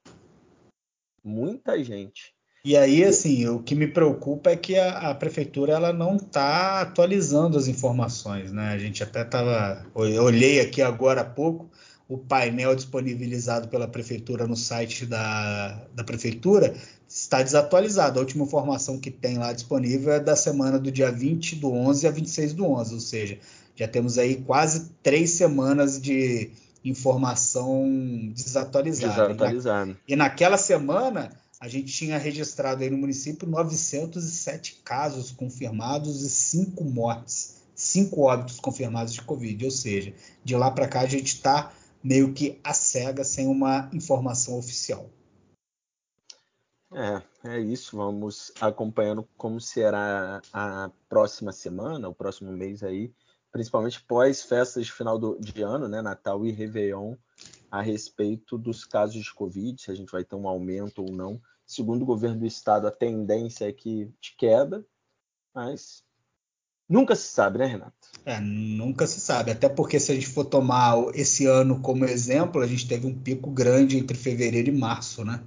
[1.23, 2.33] Muita gente.
[2.65, 6.81] E aí, assim, o que me preocupa é que a, a prefeitura ela não está
[6.81, 8.69] atualizando as informações, né?
[8.69, 11.69] A gente até estava, olhei aqui agora há pouco
[12.13, 16.75] o painel disponibilizado pela prefeitura no site da, da prefeitura
[17.07, 18.19] está desatualizado.
[18.19, 22.07] A última informação que tem lá disponível é da semana do dia 20 do 11
[22.07, 23.39] a 26 do 11, ou seja,
[23.75, 26.51] já temos aí quase três semanas de
[26.85, 27.83] informação
[28.35, 29.29] desatualizada.
[29.29, 29.97] Desatualizado.
[30.07, 36.21] E, na, e naquela semana a gente tinha registrado aí no município 907 casos confirmados
[36.21, 39.65] e 5 mortes, 5 óbitos confirmados de Covid.
[39.65, 41.71] Ou seja, de lá para cá a gente está
[42.03, 45.09] meio que a cega, sem uma informação oficial.
[46.91, 47.97] É, é isso.
[47.97, 53.11] Vamos acompanhando como será a próxima semana, o próximo mês aí,
[53.51, 57.15] principalmente pós festas de final do, de ano, né, Natal e Réveillon,
[57.71, 61.41] a respeito dos casos de Covid, se a gente vai ter um aumento ou não
[61.65, 64.85] segundo o governo do estado, a tendência é que de queda,
[65.53, 66.03] mas
[66.89, 67.93] nunca se sabe, né, Renato?
[68.25, 69.51] É, nunca se sabe.
[69.51, 73.13] Até porque se a gente for tomar esse ano como exemplo, a gente teve um
[73.13, 75.41] pico grande entre fevereiro e março, né?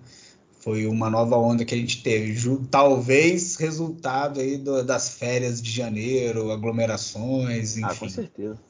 [0.60, 2.58] Foi uma nova onda que a gente teve.
[2.70, 7.86] Talvez resultado aí do, das férias de janeiro, aglomerações, enfim.
[7.86, 8.60] Ah, com certeza.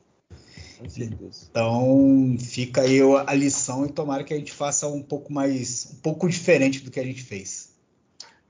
[0.78, 1.46] Com certeza.
[1.50, 6.00] Então fica aí a lição e tomara que a gente faça um pouco mais, um
[6.00, 7.74] pouco diferente do que a gente fez.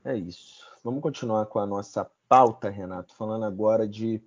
[0.03, 0.57] É isso.
[0.83, 4.21] Vamos continuar com a nossa pauta, Renato, falando agora de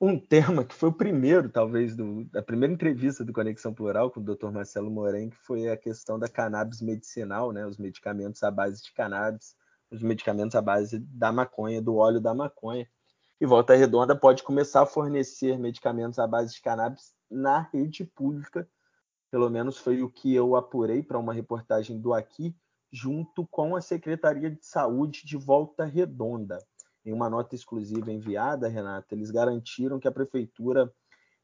[0.00, 4.20] um tema que foi o primeiro, talvez, do, da primeira entrevista do Conexão Plural com
[4.20, 4.50] o Dr.
[4.50, 7.66] Marcelo Moren, que foi a questão da cannabis medicinal, né?
[7.66, 9.56] Os medicamentos à base de cannabis,
[9.90, 12.86] os medicamentos à base da maconha, do óleo da maconha.
[13.40, 18.68] E Volta Redonda pode começar a fornecer medicamentos à base de cannabis na rede pública.
[19.30, 22.54] Pelo menos foi o que eu apurei para uma reportagem do Aqui,
[22.92, 26.58] junto com a Secretaria de Saúde de Volta Redonda.
[27.06, 30.92] Em uma nota exclusiva enviada, Renata, eles garantiram que a prefeitura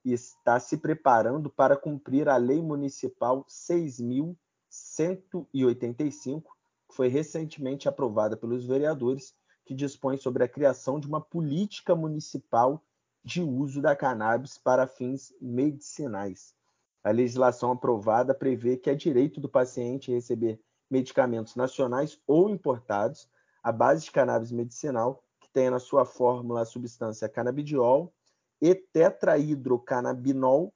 [0.04, 6.42] está se preparando para cumprir a Lei Municipal 6.185,
[6.88, 12.82] que foi recentemente aprovada pelos vereadores, que dispõe sobre a criação de uma política municipal
[13.24, 16.56] de uso da cannabis para fins medicinais.
[17.04, 20.60] A legislação aprovada prevê que é direito do paciente receber
[20.90, 23.30] medicamentos nacionais ou importados
[23.62, 25.22] à base de cannabis medicinal
[25.52, 28.12] tenha na sua fórmula a substância canabidiol
[28.60, 30.72] e tetrahidrocannabinol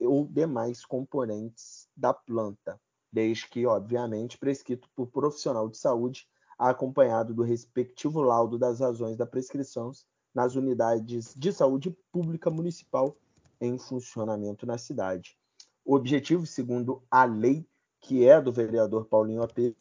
[0.00, 2.80] ou demais componentes da planta,
[3.12, 6.28] desde que, obviamente, prescrito por profissional de saúde,
[6.58, 9.92] acompanhado do respectivo laudo das razões da prescrição
[10.34, 13.16] nas unidades de saúde pública municipal
[13.60, 15.38] em funcionamento na cidade.
[15.84, 17.66] O objetivo, segundo a lei,
[18.00, 19.74] que é do vereador Paulinho AP,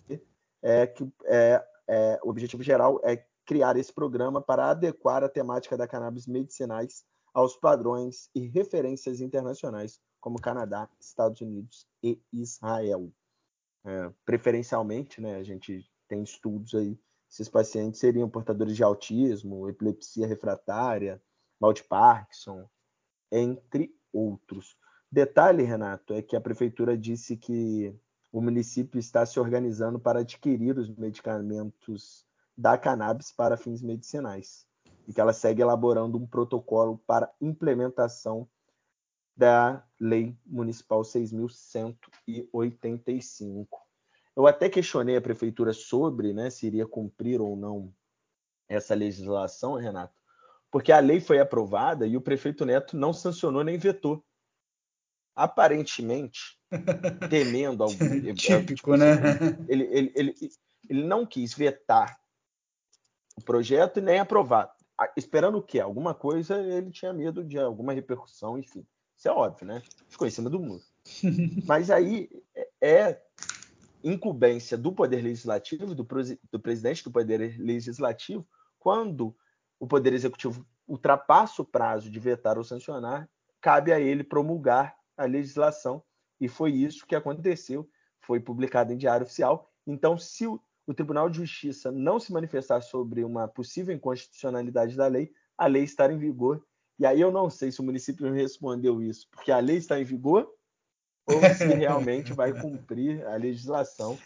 [0.61, 5.77] é que é, é, o objetivo geral é criar esse programa para adequar a temática
[5.77, 13.11] da cannabis medicinais aos padrões e referências internacionais, como Canadá, Estados Unidos e Israel.
[13.85, 16.97] É, preferencialmente, né, a gente tem estudos aí,
[17.29, 21.21] esses pacientes seriam portadores de autismo, epilepsia refratária,
[21.59, 22.67] mal de Parkinson,
[23.31, 24.77] entre outros.
[25.11, 27.93] Detalhe, Renato, é que a prefeitura disse que
[28.31, 32.25] o município está se organizando para adquirir os medicamentos
[32.57, 34.65] da cannabis para fins medicinais
[35.07, 38.49] e que ela segue elaborando um protocolo para implementação
[39.35, 43.67] da Lei Municipal 6.185.
[44.35, 47.93] Eu até questionei a prefeitura sobre né, se iria cumprir ou não
[48.67, 50.15] essa legislação, Renato,
[50.71, 54.25] porque a lei foi aprovada e o prefeito Neto não sancionou nem vetou.
[55.35, 56.57] Aparentemente,
[57.29, 57.95] temendo algum.
[58.33, 59.15] Típico, tipo, né?
[59.67, 60.33] Ele, ele, ele,
[60.89, 62.17] ele não quis vetar
[63.37, 64.75] o projeto e nem aprovar
[65.15, 65.79] esperando o quê?
[65.79, 68.85] Alguma coisa, ele tinha medo de alguma repercussão, enfim.
[69.17, 69.81] Isso é óbvio, né?
[70.09, 70.83] Ficou em cima do muro.
[71.65, 73.21] Mas aí é, é
[74.03, 78.47] incumbência do Poder Legislativo, do, do presidente do Poder Legislativo,
[78.79, 79.35] quando
[79.79, 83.27] o Poder Executivo ultrapassa o prazo de vetar ou sancionar,
[83.59, 86.03] cabe a ele promulgar a legislação.
[86.39, 87.89] E foi isso que aconteceu.
[88.21, 89.71] Foi publicado em Diário Oficial.
[89.87, 90.45] Então, se
[90.87, 95.83] o Tribunal de Justiça não se manifestar sobre uma possível inconstitucionalidade da lei, a lei
[95.83, 96.63] estar em vigor.
[96.99, 100.03] E aí eu não sei se o município respondeu isso porque a lei está em
[100.03, 100.49] vigor
[101.27, 104.17] ou se realmente vai cumprir a legislação.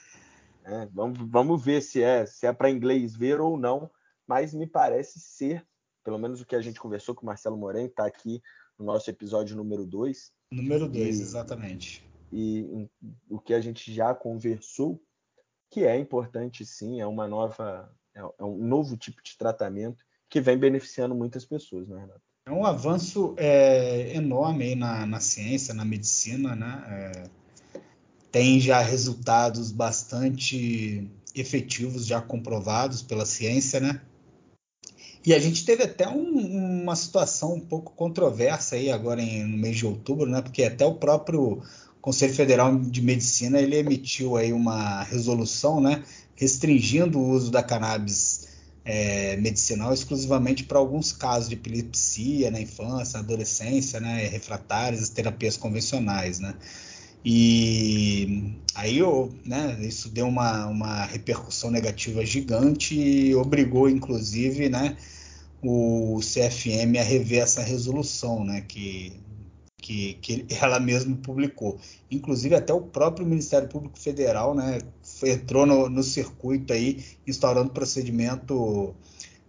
[0.65, 3.89] É, vamos, vamos ver se é, se é para inglês ver ou não,
[4.27, 5.65] mas me parece ser,
[6.03, 8.41] pelo menos o que a gente conversou com o Marcelo Moreno, está aqui
[8.77, 10.31] no nosso episódio número 2.
[10.51, 12.07] Número 2, exatamente.
[12.31, 12.87] E
[13.27, 15.01] o que a gente já conversou
[15.69, 20.41] que é importante sim, é uma nova, é, é um novo tipo de tratamento que
[20.41, 22.21] vem beneficiando muitas pessoas, né, Renato?
[22.45, 26.83] É um avanço é, enorme aí na, na, ciência, na medicina, né?
[26.87, 27.29] É,
[28.31, 34.01] tem já resultados bastante efetivos, já comprovados pela ciência, né?
[35.25, 39.57] E a gente teve até um, uma situação um pouco controversa aí agora em, no
[39.57, 40.41] mês de outubro, né?
[40.41, 41.61] Porque até o próprio
[42.01, 46.03] Conselho Federal de Medicina ele emitiu aí uma resolução, né,
[46.35, 48.47] restringindo o uso da cannabis
[48.85, 55.57] é, medicinal exclusivamente para alguns casos de epilepsia na infância, adolescência, né, refratárias às terapias
[55.57, 56.55] convencionais, né.
[57.23, 58.99] E aí
[59.45, 64.95] né, isso deu uma, uma repercussão negativa gigante e obrigou, inclusive, né,
[65.61, 69.19] o CFM a rever essa resolução, né, que
[69.81, 71.79] que, que ela mesma publicou.
[72.09, 74.79] Inclusive, até o próprio Ministério Público Federal né,
[75.23, 78.95] entrou no, no circuito aí, instaurando procedimento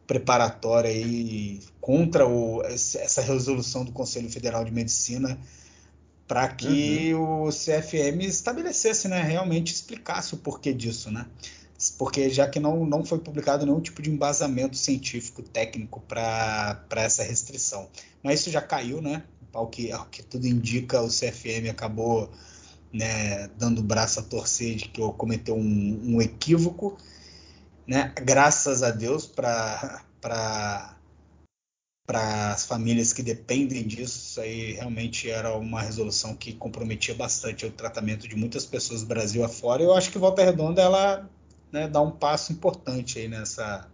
[0.07, 5.39] preparatório aí contra o, essa resolução do Conselho Federal de Medicina
[6.27, 7.49] para que uhum.
[7.49, 11.27] o CFM estabelecesse, né, realmente explicasse o porquê disso, né?
[11.99, 17.25] Porque já que não, não foi publicado nenhum tipo de embasamento científico técnico para essa
[17.25, 17.89] restrição.
[18.23, 19.25] Mas isso já caiu, né?
[19.53, 22.31] Ao que, ao que tudo indica, o CFM acabou
[22.93, 26.97] né, dando braço a torcer de que cometeu um, um equívoco.
[27.87, 28.13] Né?
[28.23, 30.97] Graças a Deus para para
[32.53, 37.71] as famílias que dependem disso, isso aí realmente era uma resolução que comprometia bastante o
[37.71, 39.83] tratamento de muitas pessoas do Brasil afora.
[39.83, 41.31] Eu acho que Volta Redonda ela
[41.71, 43.89] né, dá um passo importante aí nessa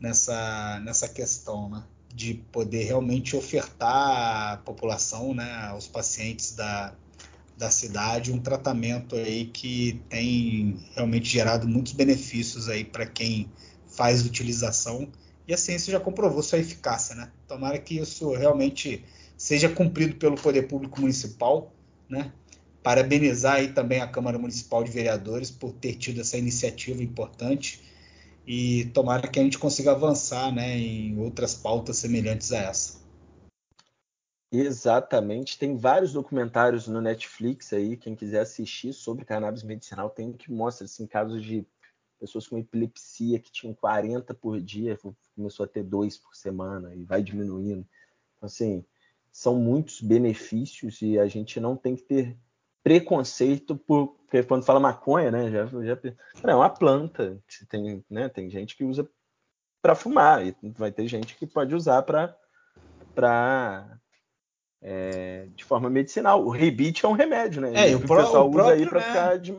[0.00, 1.84] nessa nessa questão, né?
[2.14, 6.94] De poder realmente ofertar à população, né, aos pacientes da,
[7.56, 13.48] da cidade, um tratamento aí que tem realmente gerado muitos benefícios aí para quem
[13.86, 15.08] faz utilização
[15.46, 17.30] e a ciência já comprovou sua eficácia, né?
[17.48, 19.04] Tomara que isso realmente
[19.36, 21.72] seja cumprido pelo poder público municipal,
[22.08, 22.32] né?
[22.82, 27.80] Parabenizar aí também a Câmara Municipal de Vereadores por ter tido essa iniciativa importante
[28.46, 33.00] e tomara que a gente consiga avançar né, em outras pautas semelhantes a essa.
[34.50, 35.58] Exatamente.
[35.58, 40.84] Tem vários documentários no Netflix aí, quem quiser assistir sobre cannabis medicinal, tem que mostra
[40.84, 41.66] assim, casos de
[42.20, 44.98] pessoas com epilepsia que tinham 40 por dia,
[45.34, 47.86] começou a ter dois por semana e vai diminuindo.
[48.36, 48.84] Então, assim,
[49.32, 52.36] são muitos benefícios e a gente não tem que ter
[52.82, 55.98] preconceito por porque quando fala maconha, né, já, já
[56.42, 59.06] não, é uma planta, tem, né, tem gente que usa
[59.82, 62.34] para fumar e vai ter gente que pode usar para
[63.14, 63.98] para
[64.80, 66.42] é, de forma medicinal.
[66.42, 67.72] O rebite é um remédio, né?
[67.74, 69.06] É, e o, o pessoal o usa próprio, aí para né?
[69.06, 69.52] ficar de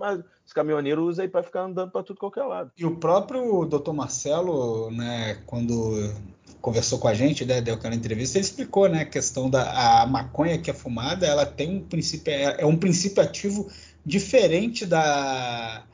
[0.44, 2.72] os caminhoneiros usam aí para ficar andando para tudo qualquer lado.
[2.76, 3.92] E o próprio Dr.
[3.92, 6.12] Marcelo, né, quando
[6.60, 10.08] conversou com a gente, né, deu aquela entrevista, ele explicou, né, a questão da a
[10.08, 13.70] maconha que é fumada, ela tem um princípio é, é um princípio ativo
[14.06, 15.86] diferente da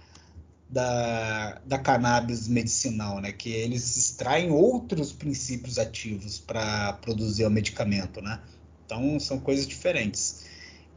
[0.70, 3.32] da, da cannabis medicinal, né?
[3.32, 8.39] Que eles extraem outros princípios ativos para produzir o medicamento, né?
[8.86, 10.45] Então são coisas diferentes.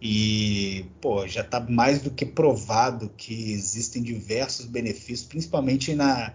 [0.00, 6.34] E, pô, já está mais do que provado que existem diversos benefícios, principalmente na,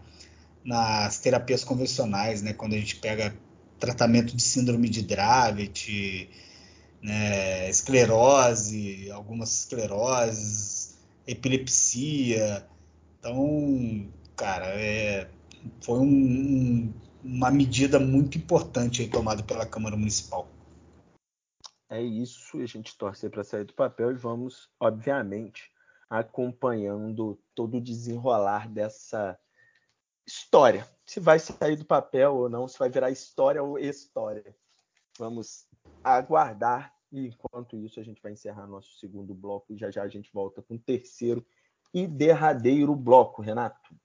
[0.63, 2.53] nas terapias convencionais, né?
[2.53, 3.35] Quando a gente pega
[3.79, 6.29] tratamento de síndrome de Dravet,
[7.01, 12.67] né, esclerose, algumas escleroses, epilepsia.
[13.19, 15.29] Então, cara, é,
[15.81, 16.93] foi um, um,
[17.23, 20.47] uma medida muito importante aí tomada pela Câmara Municipal.
[21.89, 25.71] É isso, a gente torce para sair do papel e vamos, obviamente,
[26.09, 29.39] acompanhando todo o desenrolar dessa
[30.25, 30.85] história.
[31.05, 34.53] Se vai sair do papel ou não, se vai virar história ou história.
[35.17, 35.65] Vamos
[36.03, 36.93] aguardar.
[37.11, 40.31] E enquanto isso, a gente vai encerrar nosso segundo bloco e já já a gente
[40.33, 41.45] volta com o terceiro
[41.93, 43.95] e derradeiro bloco, Renato.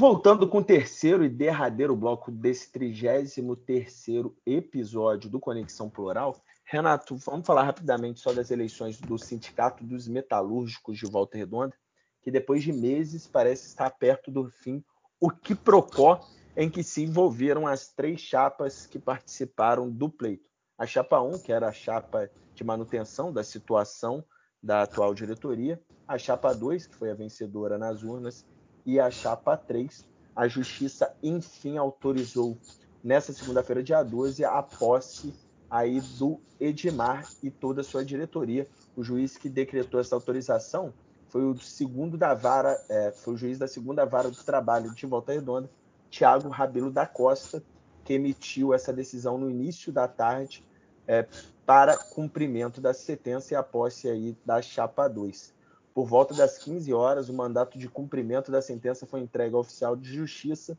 [0.00, 7.46] Voltando com o terceiro e derradeiro bloco desse 33º episódio do Conexão Plural, Renato, vamos
[7.46, 11.74] falar rapidamente só das eleições do Sindicato dos Metalúrgicos de Volta Redonda,
[12.22, 14.84] que depois de meses parece estar perto do fim,
[15.20, 16.20] o que procó
[16.56, 20.48] em que se envolveram as três chapas que participaram do pleito.
[20.76, 24.24] A chapa 1, que era a chapa de manutenção da situação
[24.62, 28.44] da atual diretoria, a chapa 2, que foi a vencedora nas urnas,
[28.84, 30.04] e a chapa 3.
[30.34, 32.58] A justiça enfim autorizou
[33.02, 35.34] nessa segunda-feira, dia 12, a posse
[35.70, 38.68] aí do Edmar e toda a sua diretoria.
[38.96, 40.92] O juiz que decretou essa autorização
[41.30, 45.06] foi o segundo da vara, é, foi o juiz da segunda vara do trabalho de
[45.06, 45.70] Volta Redonda,
[46.10, 47.62] Tiago Rabelo da Costa,
[48.04, 50.64] que emitiu essa decisão no início da tarde
[51.06, 51.24] é,
[51.64, 55.54] para cumprimento da sentença e a posse aí da chapa 2.
[55.94, 59.94] Por volta das 15 horas, o mandato de cumprimento da sentença foi entregue ao oficial
[59.94, 60.76] de justiça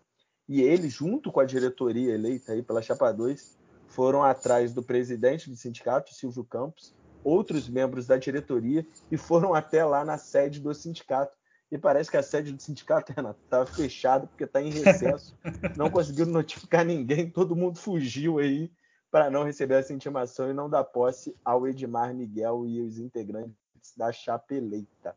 [0.50, 5.50] e ele, junto com a diretoria eleita aí pela chapa 2, foram atrás do presidente
[5.50, 6.94] do sindicato, Silvio Campos,
[7.24, 11.38] outros membros da diretoria e foram até lá na sede do sindicato.
[11.72, 15.38] E parece que a sede do sindicato, Renato, estava fechada porque está em recesso.
[15.78, 18.72] Não conseguiram notificar ninguém, todo mundo fugiu aí
[19.10, 23.56] para não receber essa intimação e não dar posse ao Edmar Miguel e os integrantes
[23.96, 25.16] da chapa eleita.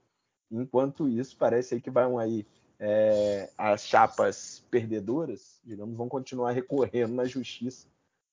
[0.50, 2.46] Enquanto isso, parece aí que vão aí
[2.78, 7.86] é, as chapas perdedoras, digamos, vão continuar recorrendo na justiça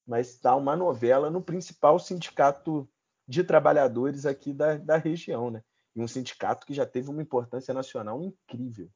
[0.05, 2.87] mas está uma novela no principal sindicato
[3.27, 5.61] de trabalhadores aqui da, da região, né?
[5.95, 8.89] E um sindicato que já teve uma importância nacional incrível.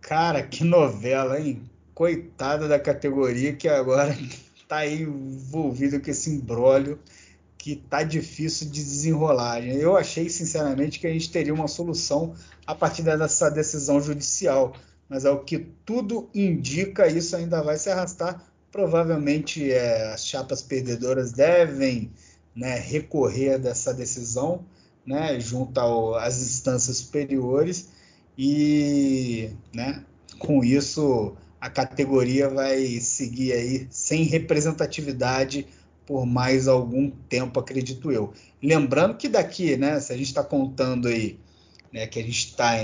[0.00, 1.62] Cara, que novela, hein?
[1.94, 4.14] Coitada da categoria que agora
[4.54, 7.00] está aí envolvido com esse embrólio
[7.56, 9.66] que tá difícil de desenrolar.
[9.66, 12.34] Eu achei, sinceramente, que a gente teria uma solução
[12.66, 14.76] a partir dessa decisão judicial,
[15.08, 18.44] mas ao que tudo indica, isso ainda vai se arrastar
[18.76, 22.12] Provavelmente é, as chapas perdedoras devem
[22.56, 24.64] né, recorrer dessa decisão
[25.04, 25.78] né, junto
[26.14, 27.90] às instâncias superiores
[28.36, 30.02] e né,
[30.38, 35.66] com isso a categoria vai seguir aí sem representatividade
[36.06, 38.32] por mais algum tempo, acredito eu.
[38.62, 41.38] Lembrando que daqui, né, se a gente está contando aí
[41.92, 42.76] né, que a gente está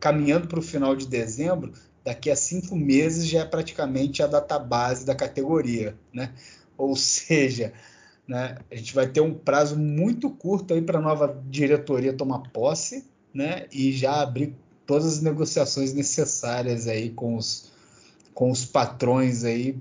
[0.00, 1.72] caminhando para o final de dezembro,
[2.04, 6.32] daqui a cinco meses já é praticamente a data base da categoria, né?
[6.76, 7.72] Ou seja,
[8.26, 12.40] né, a gente vai ter um prazo muito curto aí para a nova diretoria tomar
[12.50, 13.66] posse, né?
[13.72, 14.54] E já abrir
[14.86, 17.70] todas as negociações necessárias aí com os,
[18.32, 19.76] com os patrões aí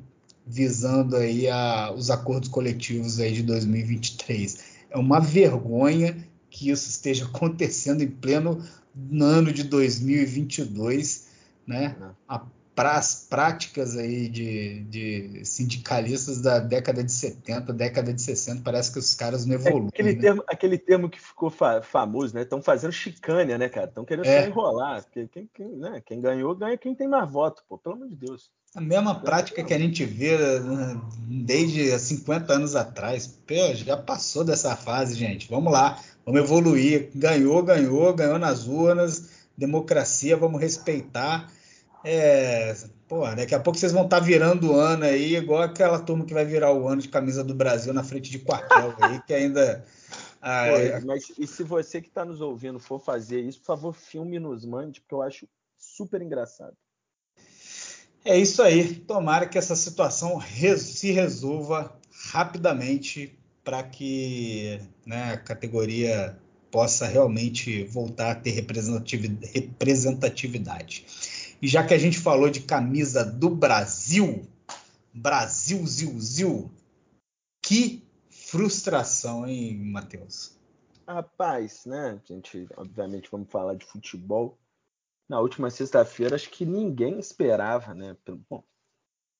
[0.45, 4.59] visando aí a, os acordos coletivos aí de 2023.
[4.89, 6.17] É uma vergonha
[6.49, 8.63] que isso esteja acontecendo em pleno
[8.95, 11.27] no ano de 2022,
[11.65, 11.95] né?
[12.27, 18.61] A para as práticas aí de, de, sindicalistas da década de 70, década de 60,
[18.63, 19.85] parece que os caras não evoluem.
[19.85, 20.21] É aquele, né?
[20.21, 22.41] termo, aquele termo que ficou fa famoso, né?
[22.41, 23.87] Estão fazendo chicânia, né, cara?
[23.87, 24.47] Estão querendo é.
[24.47, 25.05] enrolar.
[25.11, 26.01] Quem, quem, né?
[26.03, 28.49] quem ganhou, ganha quem tem mais voto, pô, pelo amor de Deus.
[28.75, 33.27] A mesma prática que a gente vê né, desde 50 anos atrás.
[33.27, 35.47] Pô, já passou dessa fase, gente.
[35.47, 37.11] Vamos lá, vamos evoluir.
[37.13, 39.43] Ganhou, ganhou, ganhou nas urnas.
[39.55, 41.47] Democracia, vamos respeitar
[42.03, 42.75] é,
[43.07, 46.25] pô, daqui a pouco vocês vão estar tá virando o ano aí, igual aquela turma
[46.25, 49.33] que vai virar o ano de camisa do Brasil na frente de quartel aí, que
[49.33, 49.85] ainda.
[50.41, 51.01] Ah, pô, é...
[51.01, 54.65] Mas e se você que está nos ouvindo for fazer isso, por favor, filme nos
[54.65, 55.47] mande, porque eu acho
[55.77, 56.75] super engraçado.
[58.25, 58.95] É isso aí.
[58.95, 60.41] Tomara que essa situação
[60.77, 61.93] se resolva
[62.31, 66.37] rapidamente para que né, a categoria
[66.71, 71.05] possa realmente voltar a ter representatividade.
[71.63, 74.45] E já que a gente falou de camisa do Brasil,
[75.13, 76.71] Brasil, Zil, Zil,
[77.61, 80.59] que frustração, hein, Matheus?
[81.07, 82.19] Rapaz, né?
[82.21, 84.59] A gente, obviamente, vamos falar de futebol.
[85.29, 88.17] Na última sexta-feira, acho que ninguém esperava, né?
[88.49, 88.61] Bom,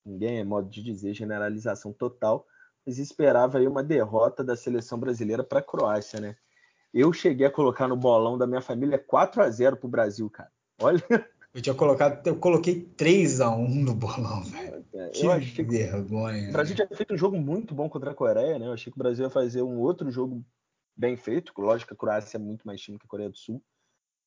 [0.05, 2.47] ninguém é modo de dizer, generalização total,
[2.85, 6.37] mas esperava aí uma derrota da seleção brasileira para a Croácia, né?
[6.93, 10.29] Eu cheguei a colocar no bolão da minha família 4 a 0 para o Brasil,
[10.29, 10.53] cara.
[10.79, 11.03] Olha,
[11.53, 14.83] eu tinha colocado, eu coloquei 3 a 1 no bolão, velho.
[14.93, 16.49] É, que achei vergonha.
[16.49, 18.67] o Brasil tinha feito um jogo muito bom contra a Coreia, né?
[18.67, 20.43] Eu achei que o Brasil ia fazer um outro jogo
[20.97, 21.53] bem feito.
[21.57, 23.61] Lógico que a Croácia é muito mais time que a Coreia do Sul.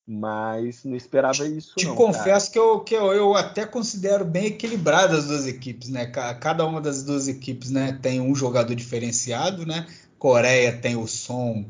[0.09, 1.75] Mas não esperava isso.
[1.77, 2.53] Te não, confesso cara.
[2.53, 6.07] que, eu, que eu, eu, até considero bem equilibrado as duas equipes, né?
[6.07, 9.85] Cada uma das duas equipes né, tem um jogador diferenciado, né?
[10.17, 11.69] Coreia tem o som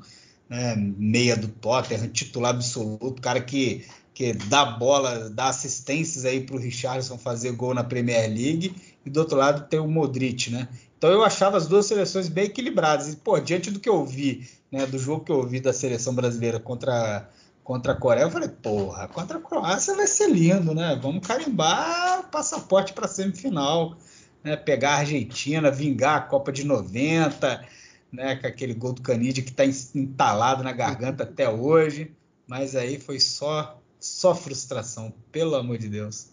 [0.51, 3.87] né, meia do Tottenham, titular absoluto, cara que
[4.17, 9.11] que dá bola, dá assistências aí para o Richardson fazer gol na Premier League, e
[9.11, 10.69] do outro lado tem o Modric, né?
[10.97, 13.12] Então eu achava as duas seleções bem equilibradas.
[13.12, 16.14] E, pô, diante do que eu vi, né, do jogo que eu vi da seleção
[16.14, 17.29] brasileira contra,
[17.62, 20.99] contra a Coreia, eu falei, porra, contra a Croácia vai ser lindo, né?
[20.99, 23.99] Vamos carimbar o passaporte para semifinal,
[24.43, 24.57] né?
[24.57, 27.67] Pegar a Argentina, vingar a Copa de 90,
[28.11, 28.37] né?
[28.37, 32.12] Com aquele gol do Canidia que está entalado na garganta até hoje.
[32.49, 36.33] Mas aí foi só só frustração, pelo amor de Deus.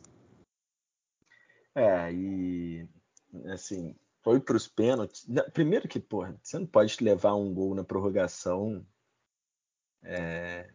[1.75, 2.87] É, e
[3.47, 5.25] assim, foi para os pênaltis.
[5.53, 8.85] Primeiro que, porra, você não pode levar um gol na prorrogação
[10.03, 10.69] é,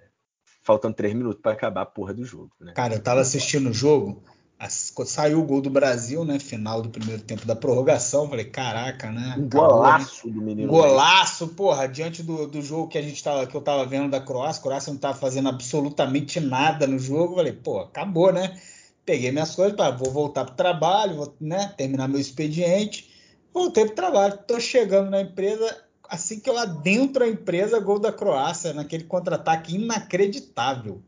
[0.62, 2.54] faltando três minutos para acabar a porra do jogo.
[2.60, 2.72] Né?
[2.72, 4.22] Cara, eu tava assistindo o jogo,
[4.68, 6.38] saiu o gol do Brasil, né?
[6.40, 8.28] Final do primeiro tempo da prorrogação.
[8.28, 9.36] Falei, caraca, né?
[9.38, 10.32] Um Acabou, golaço né?
[10.32, 10.68] do menino.
[10.68, 14.20] Golaço, porra, diante do, do jogo que a gente tava, que eu tava vendo da
[14.20, 14.60] Croácia.
[14.60, 17.36] A Croácia não tava fazendo absolutamente nada no jogo.
[17.36, 18.58] Falei, pô, acabou, né?
[19.04, 23.08] Peguei minhas coisas, pá, vou voltar pro trabalho, vou né, terminar meu expediente.
[23.54, 24.38] Voltei pro trabalho.
[24.46, 25.84] Tô chegando na empresa.
[26.08, 31.00] Assim que eu adentro a empresa, gol da Croácia, naquele contra-ataque inacreditável.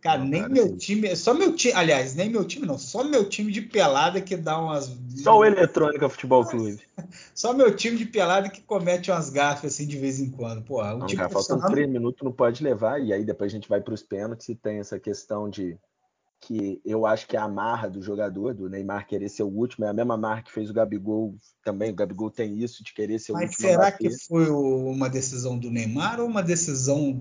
[0.00, 1.14] Cara, não, nem cara, meu time.
[1.16, 1.74] Só meu time.
[1.74, 2.78] Aliás, nem meu time, não.
[2.78, 4.96] Só meu time de pelada que dá umas.
[5.16, 6.80] Só o Eletrônica Futebol Clube.
[7.34, 10.62] Só meu time de pelada que comete umas gafas assim de vez em quando.
[10.62, 13.00] Pô, o não, time cara, faltam três minutos, não pode levar.
[13.00, 15.76] E aí depois a gente vai para os pênaltis e tem essa questão de
[16.40, 19.84] que eu acho que é a marra do jogador, do Neymar querer ser o último,
[19.84, 21.34] é a mesma marra que fez o Gabigol
[21.64, 21.90] também.
[21.90, 23.68] O Gabigol tem isso de querer ser Mas o último.
[23.68, 27.20] Mas será que foi uma decisão do Neymar ou uma decisão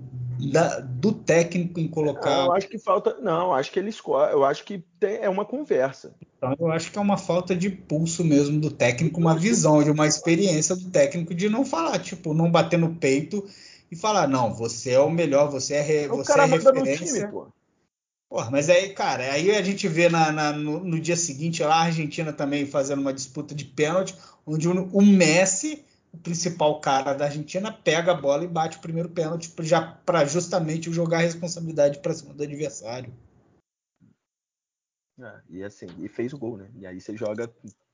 [0.52, 2.30] da, do técnico em colocar?
[2.30, 3.18] Não, eu acho que falta.
[3.20, 4.32] Não, acho que ele escolhe.
[4.32, 6.14] Eu acho que tem, é uma conversa.
[6.38, 9.90] Então eu acho que é uma falta de pulso mesmo do técnico, uma visão de
[9.90, 13.44] uma experiência do técnico de não falar, tipo, não bater no peito
[13.92, 17.06] e falar, não, você é o melhor, você é, re, o você cara é referência.
[17.06, 17.48] No time, pô.
[18.30, 21.76] Porra, mas aí, cara, aí a gente vê na, na, no, no, dia seguinte lá
[21.76, 27.14] a Argentina também fazendo uma disputa de pênalti, onde o, o, Messi, o principal cara
[27.14, 31.22] da Argentina, pega a bola e bate o primeiro pênalti já para justamente jogar a
[31.22, 33.14] responsabilidade para cima do adversário.
[35.20, 36.70] É, e assim, e fez o gol, né?
[36.76, 37.50] E aí você joga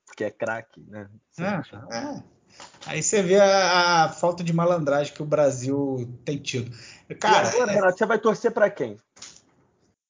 [0.06, 1.10] porque é craque, né?
[1.40, 2.24] É, é.
[2.86, 6.76] Aí você vê a, a, falta de malandragem que o Brasil tem tido.
[7.20, 7.76] Cara, agora, é...
[7.76, 8.98] Renato, você vai torcer para quem?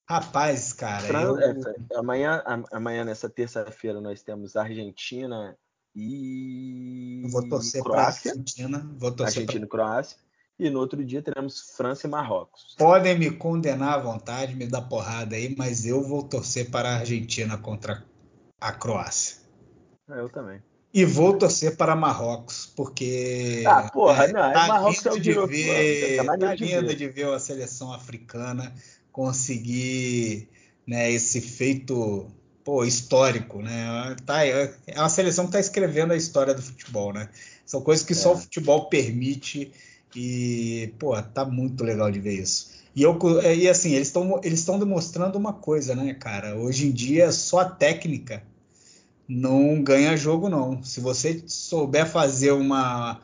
[0.06, 1.06] Rapaz, cara.
[1.06, 1.22] Fran...
[1.22, 1.38] Eu...
[1.38, 1.54] É,
[1.96, 5.56] amanhã, amanhã, nessa terça-feira, nós temos Argentina
[5.94, 7.26] e.
[7.30, 8.90] vou torcer para Argentina.
[8.98, 10.18] Vou torcer Argentina e Croácia.
[10.58, 12.76] E no outro dia teremos França e Marrocos.
[12.78, 16.96] Podem me condenar à vontade, me dar porrada aí, mas eu vou torcer para a
[16.98, 18.04] Argentina contra
[18.60, 19.38] a Croácia.
[20.08, 20.62] É, eu também.
[20.92, 23.64] E vou torcer para Marrocos, porque.
[23.66, 27.38] Ah, porra, é, não, tá Marrocos é o de ver, Tá lindo de ver a
[27.40, 28.72] seleção africana
[29.14, 30.48] conseguir
[30.84, 32.26] né, esse feito
[32.64, 34.16] pô, histórico, né?
[34.26, 37.28] Tá, é uma seleção que está escrevendo a história do futebol, né?
[37.64, 38.16] São coisas que é.
[38.16, 39.70] só o futebol permite
[40.16, 42.72] e, pô, tá muito legal de ver isso.
[42.94, 43.16] E, eu,
[43.56, 46.56] e assim, eles estão eles demonstrando uma coisa, né, cara?
[46.56, 48.42] Hoje em dia, só a técnica
[49.28, 50.82] não ganha jogo, não.
[50.82, 53.20] Se você souber fazer uma.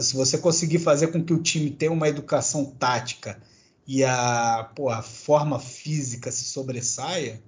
[0.00, 3.40] Se você conseguir fazer com que o time tenha uma educação tática
[3.88, 7.42] e a, pô, a forma física se sobressaia,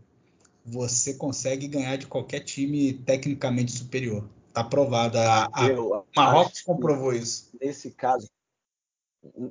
[0.64, 4.26] você consegue ganhar de qualquer time tecnicamente superior.
[4.50, 5.18] Tá provado.
[5.18, 7.50] A, a Marrocos comprovou isso.
[7.60, 8.26] Nesse caso,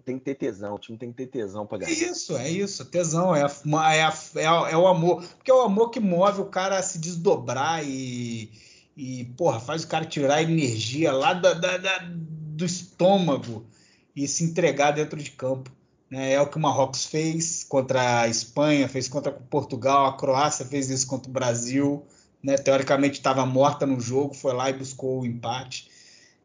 [0.04, 1.92] tem que ter tesão, o time tem que ter tesão para ganhar.
[1.92, 5.24] É isso, é isso, tesão, é, a, é, a, é, é, o amor.
[5.36, 8.52] Porque é o amor que move o cara a se desdobrar e,
[8.98, 13.68] e porra, faz o cara tirar energia lá da, da, da, do estômago
[14.16, 15.72] e se entregar dentro de campo.
[16.10, 16.34] Né?
[16.34, 20.90] É o que o Marrocos fez contra a Espanha, fez contra Portugal, a Croácia fez
[20.90, 22.06] isso contra o Brasil.
[22.42, 22.58] Né?
[22.58, 25.90] Teoricamente estava morta no jogo, foi lá e buscou o empate.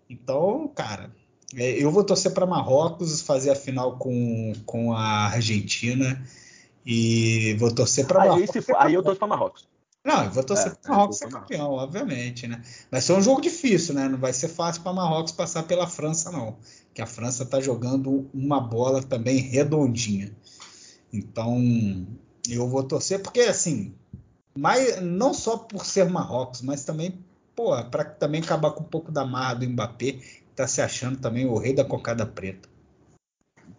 [0.09, 1.11] Então, cara,
[1.55, 6.23] é, eu vou torcer para Marrocos fazer a final com, com a Argentina
[6.85, 8.57] e vou torcer para Marrocos.
[8.57, 9.74] Aí, for, aí eu torço para Marrocos.
[10.05, 12.63] Não, eu vou torcer é, para Marrocos ser campeão, obviamente, né?
[12.91, 14.07] Vai ser um jogo difícil, né?
[14.07, 16.59] Não vai ser fácil para Marrocos passar pela França, não.
[16.93, 20.31] Que a França está jogando uma bola também redondinha.
[21.11, 22.07] Então,
[22.49, 23.95] eu vou torcer porque assim,
[24.55, 27.19] mas não só por ser Marrocos, mas também,
[27.57, 30.19] pô, para também acabar com um pouco da marra do Mbappé,
[30.55, 32.69] tá se achando também o rei da cocada preta.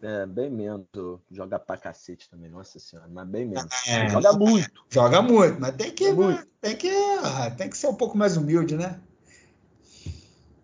[0.02, 0.86] É, bem menos.
[1.32, 3.72] Joga pra cacete também, nossa senhora, mas bem menos.
[3.88, 4.86] É, joga muito.
[4.90, 6.48] Joga muito, mas tem que, muito.
[6.62, 6.90] Tem, que,
[7.24, 9.00] ah, tem que ser um pouco mais humilde, né?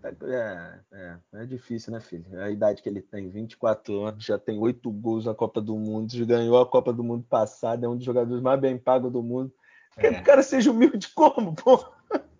[0.04, 2.26] É, é, é difícil, né, filho?
[2.42, 6.12] A idade que ele tem, 24 anos, já tem oito gols na Copa do Mundo,
[6.12, 9.22] já ganhou a Copa do Mundo passada, é um dos jogadores mais bem pagos do
[9.22, 9.54] mundo.
[9.98, 10.02] É.
[10.02, 11.78] Que o cara seja humilde como, pô?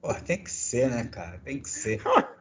[0.02, 1.40] Pô, tem que ser, né, cara?
[1.40, 2.02] Tem que ser.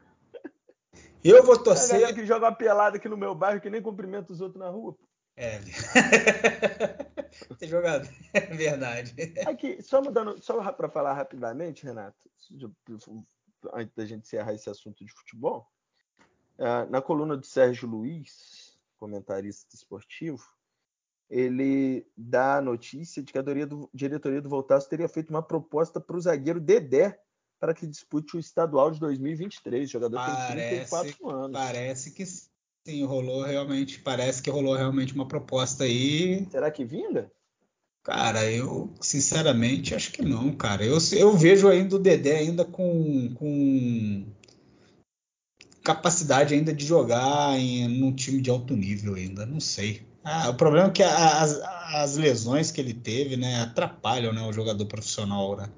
[1.24, 2.02] Eu vou torcer.
[2.02, 4.68] É que joga uma pelada aqui no meu bairro que nem cumprimenta os outros na
[4.68, 4.96] rua.
[5.36, 5.58] É.
[7.58, 8.08] Tem jogado.
[8.32, 9.14] É verdade.
[9.46, 12.30] Aqui, só mudando, só para falar rapidamente, Renato,
[13.72, 15.66] antes da gente encerrar esse assunto de futebol,
[16.58, 20.44] é, na coluna do Sérgio Luiz, comentarista esportivo,
[21.28, 25.42] ele dá a notícia de que a diretoria do, diretoria do Voltaço teria feito uma
[25.42, 27.18] proposta para o zagueiro Dedé
[27.60, 29.88] para que dispute o estadual de 2023.
[29.88, 31.52] O jogador parece, tem 34 anos.
[31.52, 34.00] Parece que sim, rolou realmente.
[34.00, 36.48] Parece que rolou realmente uma proposta aí.
[36.50, 37.30] Será que vinga?
[38.02, 40.82] Cara, eu sinceramente acho que não, cara.
[40.82, 44.24] Eu, eu vejo ainda o Dedé ainda com, com
[45.84, 49.44] capacidade ainda de jogar em num time de alto nível ainda.
[49.44, 50.02] Não sei.
[50.24, 51.60] Ah, o problema é que as,
[51.94, 55.68] as lesões que ele teve, né, atrapalham, né, o jogador profissional, né?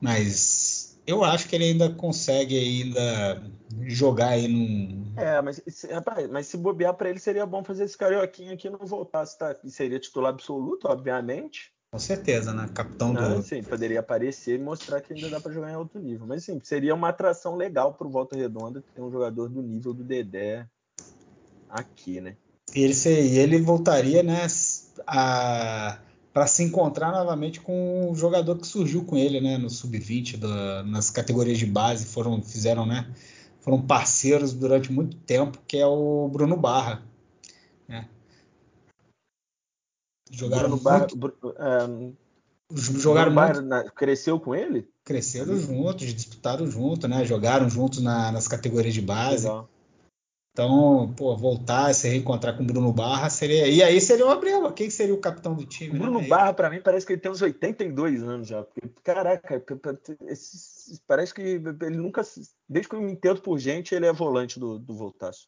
[0.00, 0.65] Mas
[1.06, 3.42] eu acho que ele ainda consegue ainda
[3.82, 5.12] jogar aí num.
[5.16, 8.80] É, mas, rapaz, mas se bobear para ele seria bom fazer esse carioquinho aqui não
[8.80, 9.56] voltasse, tá?
[9.66, 11.72] Seria titular absoluto, obviamente.
[11.90, 12.68] Com certeza, né?
[12.74, 13.42] Capitão do.
[13.42, 16.26] sim, poderia aparecer e mostrar que ainda dá para jogar em alto nível.
[16.26, 20.04] Mas sim, seria uma atração legal pro Volta Redonda ter um jogador do nível do
[20.04, 20.66] Dedé
[21.68, 22.36] aqui, né?
[22.74, 24.46] E ele, ele voltaria, né?
[25.06, 25.98] A
[26.36, 30.36] para se encontrar novamente com o jogador que surgiu com ele, né, no sub-20,
[30.84, 33.10] nas categorias de base, foram fizeram, né,
[33.62, 37.02] foram parceiros durante muito tempo, que é o Bruno Barra,
[37.88, 38.06] né?
[40.30, 41.06] Jogaram Bruno Barra,
[41.88, 42.12] um,
[42.70, 44.86] jogaram Bruno Barra na, cresceu com ele?
[45.04, 47.24] Cresceram juntos, disputaram juntos, né?
[47.24, 49.46] Jogaram juntos na, nas categorias de base.
[49.46, 49.70] Legal.
[50.56, 53.68] Então, pô, voltar, se reencontrar com o Bruno Barra seria.
[53.68, 54.72] E aí seria uma briga.
[54.72, 55.94] Quem seria o capitão do time?
[55.94, 56.26] O Bruno né?
[56.26, 58.66] Barra, para mim, parece que ele tem uns 82 anos já.
[59.04, 59.62] Caraca,
[61.06, 62.22] parece que ele nunca.
[62.66, 65.46] Desde que eu me entendo por gente, ele é volante do, do Voltaço.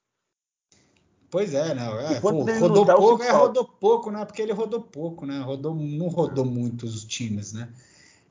[1.30, 1.86] Pois é, né?
[2.12, 4.22] É, pô, rodou pouco, é, rodou pouco, né?
[4.26, 5.40] Porque ele rodou pouco, né?
[5.40, 7.70] Rodou, não rodou muitos times, né?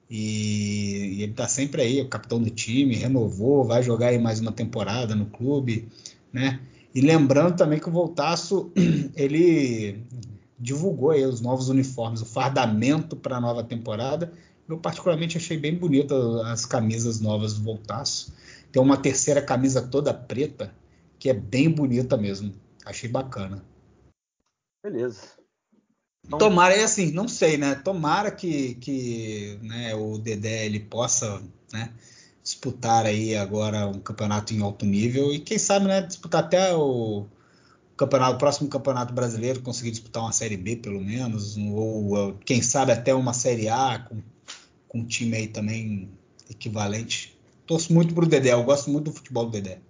[0.07, 4.39] E, e ele tá sempre aí, o capitão do time, renovou, vai jogar aí mais
[4.39, 5.89] uma temporada no clube
[6.31, 6.59] né?
[6.97, 8.71] E lembrando também que o Voltaço
[9.15, 10.03] ele
[10.57, 14.33] divulgou aí os novos uniformes, o fardamento para a nova temporada.
[14.67, 18.33] Eu particularmente achei bem bonito as camisas novas do Voltaço.
[18.71, 20.73] Tem uma terceira camisa toda preta
[21.19, 22.51] que é bem bonita mesmo.
[22.83, 23.63] Achei bacana.
[24.83, 25.33] Beleza.
[26.25, 26.39] Então...
[26.39, 27.75] Tomara, é assim, não sei, né?
[27.75, 31.93] Tomara que, que né, o Dedé ele possa, né?
[32.47, 37.27] Disputar aí agora um campeonato em alto nível e quem sabe né, disputar até o,
[37.97, 42.93] campeonato, o próximo campeonato brasileiro conseguir disputar uma série B pelo menos, ou quem sabe
[42.93, 44.21] até uma série A com,
[44.87, 46.09] com um time aí também
[46.49, 47.37] equivalente.
[47.65, 49.81] Torço muito pro Dedé, eu gosto muito do futebol do Dedé.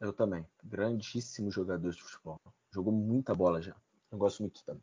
[0.00, 0.46] Eu também.
[0.64, 2.40] Grandíssimo jogador de futebol.
[2.72, 3.76] Jogou muita bola já.
[4.10, 4.82] Eu gosto muito também.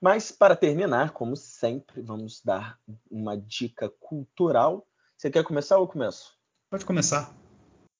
[0.00, 2.78] Mas para terminar, como sempre, vamos dar
[3.10, 4.86] uma dica cultural.
[5.18, 6.36] Você quer começar ou eu começo?
[6.70, 7.34] Pode começar.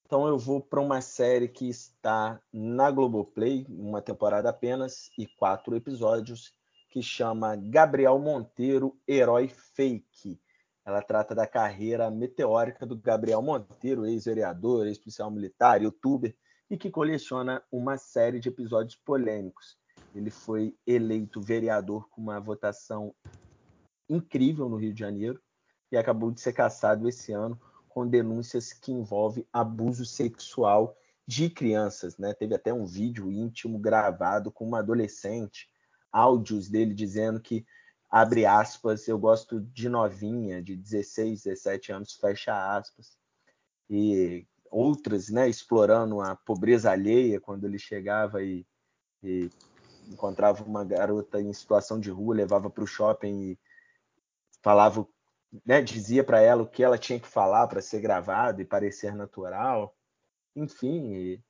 [0.05, 5.75] Então eu vou para uma série que está na Globoplay, uma temporada apenas e quatro
[5.75, 6.53] episódios,
[6.91, 10.39] que chama Gabriel Monteiro, Herói Fake.
[10.85, 16.37] Ela trata da carreira meteórica do Gabriel Monteiro, ex-vereador, ex-policial militar, youtuber,
[16.69, 19.79] e que coleciona uma série de episódios polêmicos.
[20.15, 23.15] Ele foi eleito vereador com uma votação
[24.07, 25.41] incrível no Rio de Janeiro
[25.91, 32.19] e acabou de ser caçado esse ano com denúncias que envolvem abuso sexual de crianças.
[32.19, 32.35] Né?
[32.35, 35.69] Teve até um vídeo íntimo gravado com uma adolescente,
[36.13, 37.65] áudios dele dizendo que
[38.11, 43.19] abre aspas, eu gosto de novinha, de 16, 17 anos, fecha aspas.
[43.89, 48.67] E outras, né, explorando a pobreza alheia quando ele chegava e,
[49.23, 49.51] e
[50.09, 53.59] encontrava uma garota em situação de rua, levava para o shopping e
[54.63, 55.07] falava,
[55.65, 59.15] né, dizia para ela o que ela tinha que falar para ser gravado e parecer
[59.15, 59.95] natural.
[60.55, 61.43] Enfim,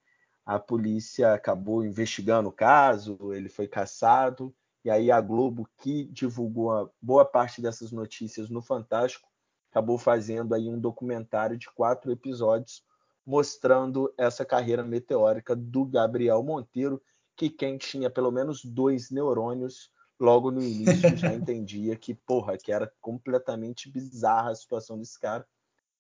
[0.44, 4.54] a polícia acabou investigando o caso, ele foi caçado
[4.86, 9.28] e aí a Globo, que divulgou a boa parte dessas notícias no Fantástico,
[9.68, 12.84] acabou fazendo aí um documentário de quatro episódios
[13.26, 17.02] mostrando essa carreira meteórica do Gabriel Monteiro,
[17.36, 22.72] que quem tinha pelo menos dois neurônios logo no início já entendia que, porra, que
[22.72, 25.46] era completamente bizarra a situação desse cara.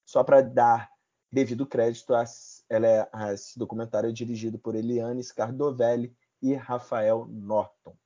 [0.04, 0.90] Só para dar
[1.30, 2.12] devido crédito,
[2.68, 7.96] ela é, esse documentário é dirigido por Eliane Scardovelli e Rafael Norton.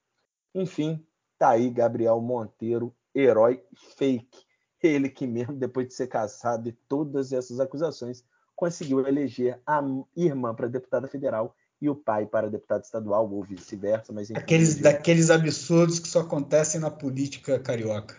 [0.55, 1.07] Enfim,
[1.39, 3.65] tá aí Gabriel Monteiro, herói
[3.97, 4.45] fake.
[4.83, 8.25] Ele que mesmo depois de ser caçado de todas essas acusações,
[8.57, 9.81] conseguiu eleger a
[10.17, 14.13] irmã para deputada federal e o pai para deputado estadual, ou vice-versa.
[14.13, 18.17] Mas Aqueles, daqueles absurdos que só acontecem na política carioca.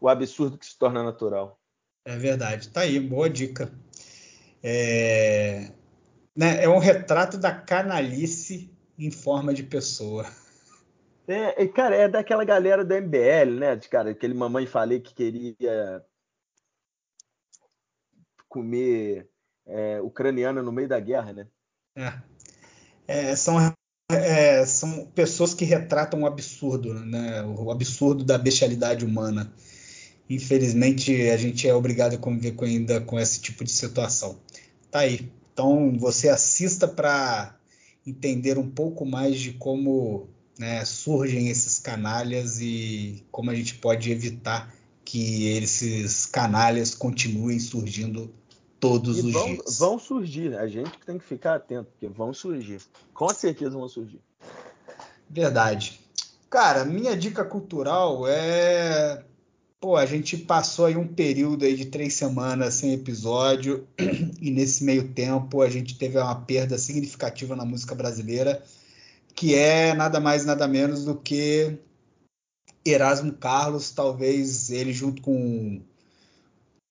[0.00, 1.60] O absurdo que se torna natural.
[2.04, 2.68] É verdade.
[2.68, 3.72] Tá aí, boa dica.
[4.62, 5.70] É,
[6.34, 10.26] né, é um retrato da canalice em forma de pessoa.
[11.28, 13.76] É, cara, é daquela galera do MBL, né?
[13.76, 16.04] De, cara, aquele mamãe falei que queria
[18.48, 19.28] comer
[19.66, 21.48] é, ucraniana no meio da guerra, né?
[21.96, 22.35] É.
[23.06, 23.56] é são,
[24.10, 27.42] é, são pessoas que retratam o absurdo, né?
[27.42, 29.52] O absurdo da bestialidade humana.
[30.28, 34.38] Infelizmente, a gente é obrigado a conviver com, ainda com esse tipo de situação.
[34.90, 35.30] Tá aí.
[35.52, 37.56] Então, você assista para
[38.06, 40.28] entender um pouco mais de como
[40.58, 48.32] né, surgem esses canalhas e como a gente pode evitar que esses canalhas continuem surgindo
[48.80, 49.78] todos e os vão, dias.
[49.78, 52.80] Vão surgir, a gente que tem que ficar atento, porque vão surgir.
[53.12, 54.20] Com certeza vão surgir.
[55.28, 56.00] Verdade.
[56.48, 59.24] Cara, minha dica cultural é.
[59.78, 63.86] Pô, a gente passou aí um período aí de três semanas sem episódio,
[64.40, 68.62] e nesse meio tempo a gente teve uma perda significativa na música brasileira
[69.36, 71.78] que é nada mais nada menos do que
[72.84, 75.82] Erasmo Carlos, talvez ele junto com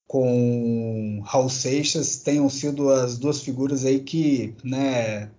[0.07, 5.29] com Raul Seixas tenham sido as duas figuras aí que, né,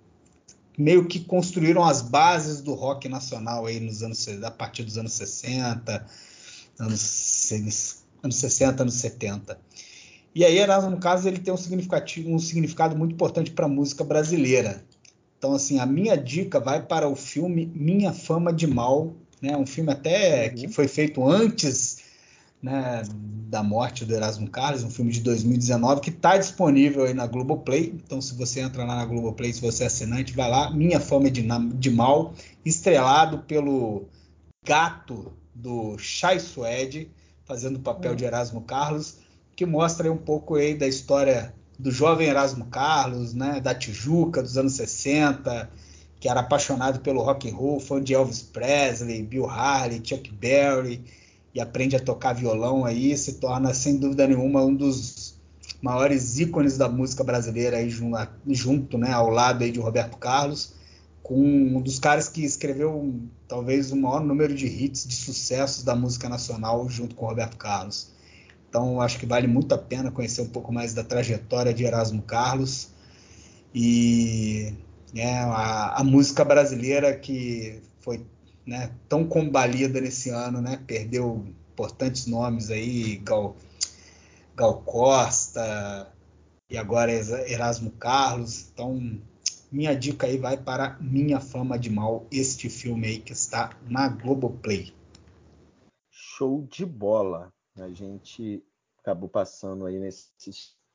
[0.76, 5.12] meio que construíram as bases do rock nacional aí nos anos a partir dos anos
[5.12, 6.06] 60,
[6.78, 7.52] anos,
[8.22, 9.58] anos 60, anos 70.
[10.34, 13.68] E aí Erasmo, no caso, ele tem um significado, um significado muito importante para a
[13.68, 14.84] música brasileira.
[15.38, 19.56] Então, assim, a minha dica vai para o filme Minha Fama de Mal, né?
[19.56, 20.54] Um filme até uhum.
[20.54, 21.95] que foi feito antes
[22.62, 23.02] né,
[23.48, 27.94] da morte do Erasmo Carlos, um filme de 2019 que está disponível aí na Globoplay.
[28.04, 30.70] Então, se você entra lá na Globoplay, se você é assinante, vai lá.
[30.70, 32.34] Minha Fama de, de Mal,
[32.64, 34.06] estrelado pelo
[34.64, 37.10] gato do Chai Suede,
[37.44, 39.18] fazendo o papel de Erasmo Carlos,
[39.54, 44.58] que mostra um pouco aí da história do jovem Erasmo Carlos, né, da Tijuca dos
[44.58, 45.70] anos 60,
[46.18, 51.04] que era apaixonado pelo rock and roll, fã de Elvis Presley, Bill Haley, Chuck Berry,
[51.56, 55.40] e aprende a tocar violão aí, se torna sem dúvida nenhuma um dos
[55.80, 60.74] maiores ícones da música brasileira aí junto, né, ao lado aí de Roberto Carlos,
[61.22, 65.96] com um dos caras que escreveu talvez o maior número de hits de sucessos da
[65.96, 68.10] música nacional junto com Roberto Carlos.
[68.68, 72.20] Então, acho que vale muito a pena conhecer um pouco mais da trajetória de Erasmo
[72.20, 72.88] Carlos.
[73.74, 74.74] E,
[75.14, 78.20] né, a, a música brasileira que foi
[78.66, 83.56] né, tão combalida nesse ano, né, perdeu importantes nomes aí, Gal,
[84.56, 86.12] Gal Costa
[86.68, 88.68] e agora Erasmo Carlos.
[88.72, 89.20] Então,
[89.70, 94.08] minha dica aí vai para Minha Fama de Mal, este filme aí que está na
[94.08, 94.92] Globoplay.
[96.10, 97.52] Show de bola.
[97.76, 98.64] A gente
[98.98, 100.30] acabou passando aí nesse,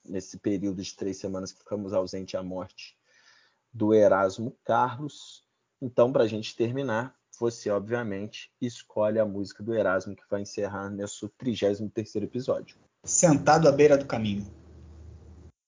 [0.03, 2.97] nesse período de três semanas que ficamos ausente à morte
[3.73, 5.43] do Erasmo Carlos.
[5.81, 10.91] Então, para a gente terminar, você, obviamente, escolhe a música do Erasmo que vai encerrar
[10.91, 12.77] nosso 33 episódio.
[13.03, 14.45] Sentado à beira do caminho.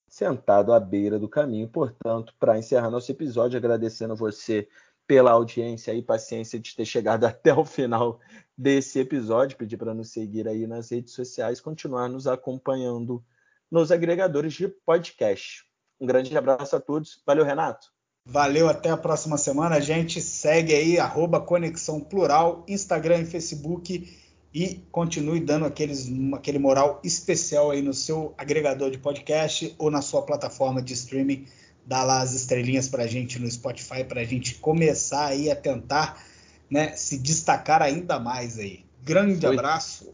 [0.07, 4.67] Sentado à beira do caminho, portanto, para encerrar nosso episódio, agradecendo você
[5.07, 8.19] pela audiência e paciência de ter chegado até o final
[8.55, 9.57] desse episódio.
[9.57, 13.25] Pedir para nos seguir aí nas redes sociais, continuar nos acompanhando
[13.71, 15.65] nos agregadores de podcast.
[15.99, 17.19] Um grande abraço a todos.
[17.25, 17.92] Valeu, Renato.
[18.25, 19.75] Valeu, até a próxima semana.
[19.75, 24.17] A gente segue aí, arroba Conexão Plural, Instagram e Facebook.
[24.53, 30.01] E continue dando aqueles, aquele moral especial aí no seu agregador de podcast ou na
[30.01, 31.47] sua plataforma de streaming.
[31.85, 35.55] Dá lá as estrelinhas para a gente no Spotify para a gente começar aí a
[35.55, 36.23] tentar
[36.69, 38.85] né, se destacar ainda mais aí.
[39.03, 39.53] Grande Oi.
[39.53, 40.07] abraço.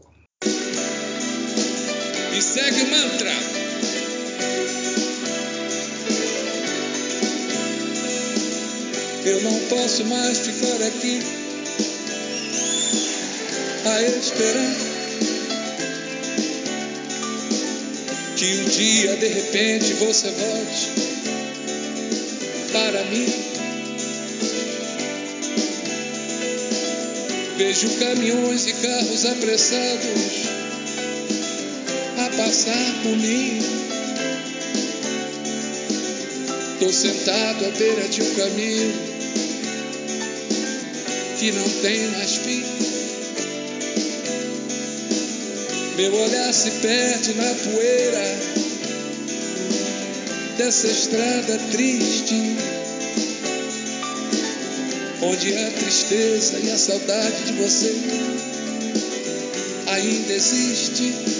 [2.32, 3.39] E segue o mantra.
[9.24, 11.20] Eu não posso mais ficar aqui
[13.84, 14.76] a esperar
[18.36, 21.10] que um dia de repente você volte
[22.72, 23.26] para mim.
[27.58, 30.46] Vejo caminhões e carros apressados
[32.16, 33.60] a passar por mim.
[36.80, 38.94] Tô sentado à beira de um caminho
[41.38, 42.64] que não tem mais fim.
[45.98, 48.38] Meu olhar se perde na poeira
[50.56, 52.56] dessa estrada triste,
[55.20, 57.94] onde a tristeza e a saudade de você
[59.86, 61.39] ainda existe.